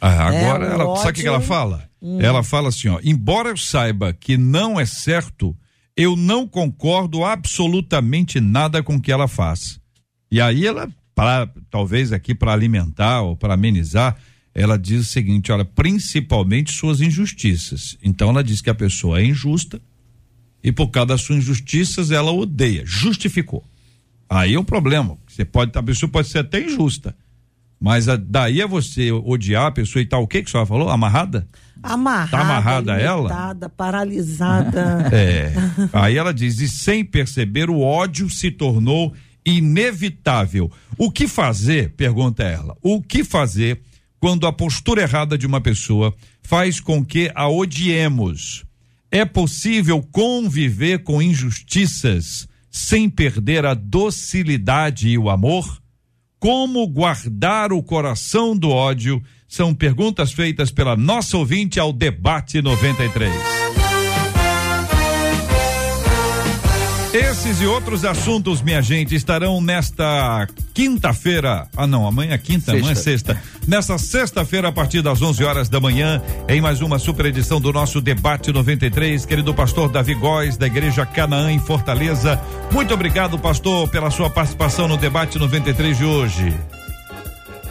[0.01, 0.43] Ah, né?
[0.43, 1.03] agora, é, ela, ódio...
[1.03, 1.87] sabe o que ela fala?
[2.01, 2.19] Hum.
[2.19, 5.55] Ela fala assim, ó, embora eu saiba que não é certo,
[5.95, 9.79] eu não concordo absolutamente nada com o que ela faz.
[10.31, 14.17] E aí ela, pra, talvez aqui para alimentar ou para amenizar,
[14.55, 17.97] ela diz o seguinte, olha, principalmente suas injustiças.
[18.01, 19.79] Então ela diz que a pessoa é injusta
[20.63, 23.63] e por causa das suas injustiças ela odeia, justificou.
[24.29, 25.17] Aí é o problema.
[25.27, 27.15] Você pode, a pessoa pode ser até injusta,
[27.81, 30.67] Mas a, daí é você odiar a pessoa e tal, o que que a senhora
[30.67, 30.87] falou?
[30.89, 31.47] Amarrada?
[31.81, 33.55] Amarrada, Tá amarrada ela?
[33.75, 35.09] paralisada.
[35.11, 35.51] É.
[35.91, 39.13] Aí ela diz: e sem perceber, o ódio se tornou
[39.43, 40.71] inevitável.
[40.95, 41.91] O que fazer?
[41.97, 42.77] Pergunta ela.
[42.83, 43.81] O que fazer
[44.19, 46.13] quando a postura errada de uma pessoa
[46.43, 48.63] faz com que a odiemos?
[49.09, 55.81] É possível conviver com injustiças sem perder a docilidade e o amor?
[56.41, 59.21] Como guardar o coração do ódio?
[59.47, 63.60] São perguntas feitas pela nossa ouvinte ao Debate 93.
[67.13, 71.67] Esses e outros assuntos, minha gente, estarão nesta quinta-feira.
[71.75, 73.37] Ah, não, amanhã é quinta, não é sexta.
[73.67, 77.73] Nesta sexta-feira, a partir das 11 horas da manhã, em mais uma super edição do
[77.73, 79.25] nosso Debate 93.
[79.25, 82.39] Querido pastor Davi Góes, da Igreja Canaã, em Fortaleza.
[82.71, 86.57] Muito obrigado, pastor, pela sua participação no Debate 93 de hoje.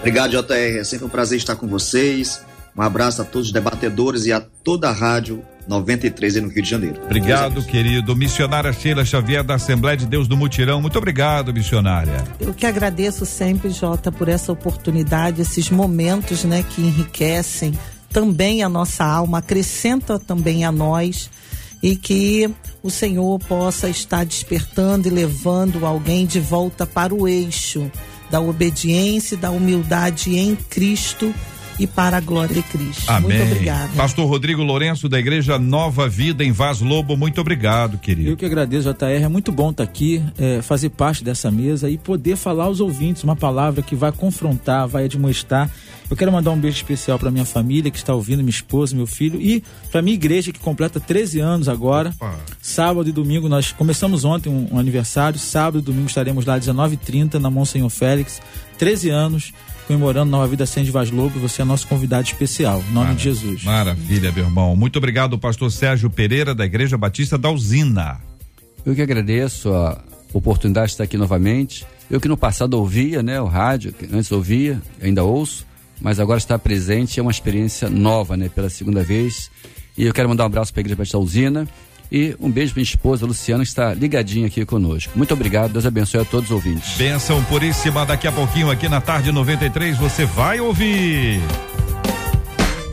[0.01, 0.81] Obrigado, JR.
[0.81, 2.45] É sempre um prazer estar com vocês.
[2.77, 6.63] Um abraço a todos os debatedores e a toda a rádio 93 aí no Rio
[6.63, 7.01] de Janeiro.
[7.05, 8.17] Obrigado, querido.
[8.17, 10.83] Missionária Sheila Xavier da Assembleia de Deus do Mutirão.
[10.83, 12.25] Muito obrigado, missionária.
[12.41, 17.73] Eu que agradeço sempre, Jota, por essa oportunidade, esses momentos, né, que enriquecem
[18.13, 21.31] também a nossa alma, acrescenta também a nós
[21.81, 22.51] e que
[22.83, 27.91] o Senhor possa estar despertando e levando alguém de volta para o eixo
[28.29, 31.33] da obediência e da humildade em Cristo
[31.81, 33.11] e para a glória de Cristo.
[33.11, 33.39] Amém.
[33.39, 33.89] Muito obrigada.
[33.97, 38.29] Pastor Rodrigo Lourenço, da Igreja Nova Vida, em Vaz Lobo, muito obrigado, querido.
[38.29, 39.25] Eu que agradeço, JR.
[39.25, 43.25] É muito bom estar aqui, é, fazer parte dessa mesa e poder falar aos ouvintes
[43.25, 45.71] uma palavra que vai confrontar, vai admoestar.
[46.11, 49.07] Eu quero mandar um beijo especial para minha família que está ouvindo, minha esposa, meu
[49.07, 52.11] filho e para minha igreja que completa 13 anos agora.
[52.17, 52.37] Opa.
[52.61, 55.39] Sábado e domingo nós começamos ontem um, um aniversário.
[55.39, 58.43] Sábado e domingo estaremos lá às 19h30 na Monsenhor Félix.
[58.77, 59.53] 13 anos
[59.91, 62.81] comemorando Nova Vida Sem de Vaz Lobo você é nosso convidado especial.
[62.89, 63.65] Em nome de Jesus.
[63.65, 64.77] Maravilha, meu irmão.
[64.77, 68.21] Muito obrigado, pastor Sérgio Pereira, da Igreja Batista da Usina.
[68.87, 70.01] Eu que agradeço a
[70.33, 71.85] oportunidade de estar aqui novamente.
[72.09, 75.67] Eu que no passado ouvia, né, o rádio, que antes ouvia, ainda ouço,
[76.01, 79.51] mas agora estar presente é uma experiência nova, né, pela segunda vez.
[79.99, 81.69] E eu quero mandar um abraço para a Igreja Batista da Usina
[82.11, 85.13] e um beijo para minha esposa Luciana que está ligadinha aqui conosco.
[85.17, 86.97] Muito obrigado, Deus abençoe a todos os ouvintes.
[86.97, 91.41] Benção puríssima, daqui a pouquinho aqui na tarde 93 você vai ouvir.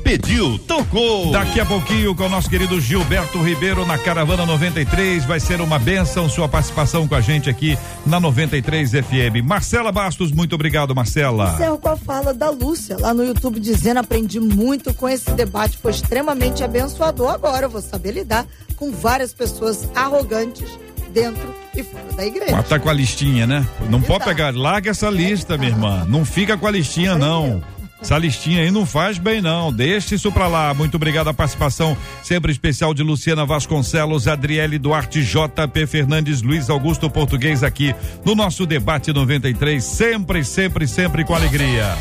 [0.08, 1.32] Pediu, tocou.
[1.34, 5.26] Daqui a pouquinho com o nosso querido Gilberto Ribeiro na Caravana 93.
[5.26, 9.44] Vai ser uma benção sua participação com a gente aqui na 93 FM.
[9.44, 11.56] Marcela Bastos, muito obrigado, Marcela.
[11.56, 15.78] Encerro com a fala da Lúcia lá no YouTube dizendo: aprendi muito com esse debate,
[15.78, 17.32] foi extremamente abençoador.
[17.34, 18.46] Agora eu vou saber lidar
[18.78, 20.80] com várias pessoas arrogantes
[21.12, 22.56] dentro e fora da igreja.
[22.56, 23.68] Mas tá com a listinha, né?
[23.90, 24.26] Não pode Tá.
[24.28, 26.06] pegar, larga essa lista, minha irmã.
[26.08, 27.62] Não fica com a listinha, não.
[28.02, 29.74] Essa listinha aí não faz bem, não.
[29.74, 30.74] Deixa isso pra lá.
[30.74, 37.10] Muito obrigado a participação sempre especial de Luciana Vasconcelos, Adriele Duarte, JP Fernandes, Luiz Augusto
[37.10, 39.84] Português aqui no nosso debate 93.
[39.84, 41.98] Sempre, sempre, sempre com alegria.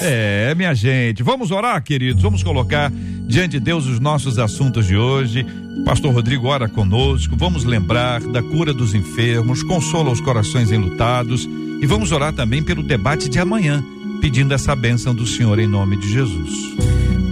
[0.00, 2.22] É, minha gente, vamos orar, queridos.
[2.22, 2.90] Vamos colocar
[3.28, 5.44] diante de Deus os nossos assuntos de hoje.
[5.84, 7.36] Pastor Rodrigo ora conosco.
[7.36, 11.46] Vamos lembrar da cura dos enfermos, consola os corações enlutados
[11.80, 13.82] e vamos orar também pelo debate de amanhã,
[14.20, 16.76] pedindo essa bênção do Senhor em nome de Jesus.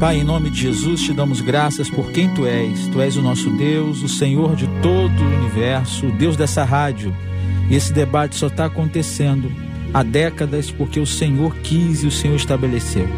[0.00, 2.86] Pai, em nome de Jesus, te damos graças por quem tu és.
[2.86, 7.14] Tu és o nosso Deus, o Senhor de todo o universo, o Deus dessa rádio.
[7.68, 9.52] E esse debate só está acontecendo
[9.92, 13.08] há décadas porque o Senhor quis e o Senhor estabeleceu.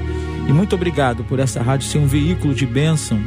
[0.48, 3.22] E muito obrigado por essa rádio ser um veículo de bênção,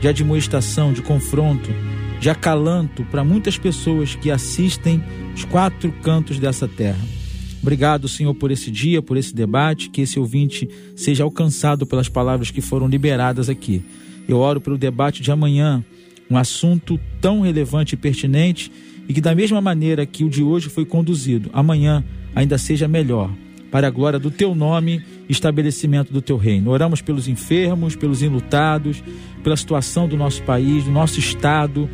[0.00, 1.70] de admoestação, de confronto,
[2.18, 7.23] de acalanto para muitas pessoas que assistem os quatro cantos dessa terra.
[7.64, 12.50] Obrigado, Senhor, por esse dia, por esse debate, que esse ouvinte seja alcançado pelas palavras
[12.50, 13.82] que foram liberadas aqui.
[14.28, 15.82] Eu oro pelo debate de amanhã,
[16.30, 18.70] um assunto tão relevante e pertinente
[19.08, 22.04] e que, da mesma maneira que o de hoje foi conduzido, amanhã
[22.34, 23.30] ainda seja melhor,
[23.70, 26.70] para a glória do teu nome e estabelecimento do teu reino.
[26.70, 29.02] Oramos pelos enfermos, pelos enlutados,
[29.42, 31.88] pela situação do nosso país, do nosso estado,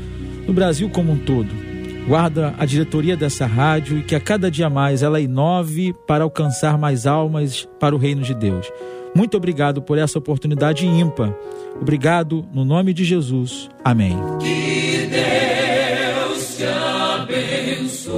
[0.44, 1.69] do Brasil como um todo
[2.10, 6.76] Guarda a diretoria dessa rádio e que a cada dia mais ela inove para alcançar
[6.76, 8.68] mais almas para o reino de Deus.
[9.14, 11.32] Muito obrigado por essa oportunidade ímpar.
[11.80, 13.70] Obrigado no nome de Jesus.
[13.84, 14.16] Amém.
[14.40, 18.10] Que Deus te abençoe.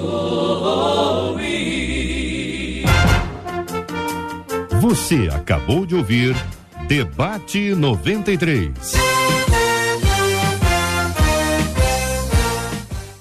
[4.81, 6.35] Você acabou de ouvir
[6.89, 9.12] Debate 93.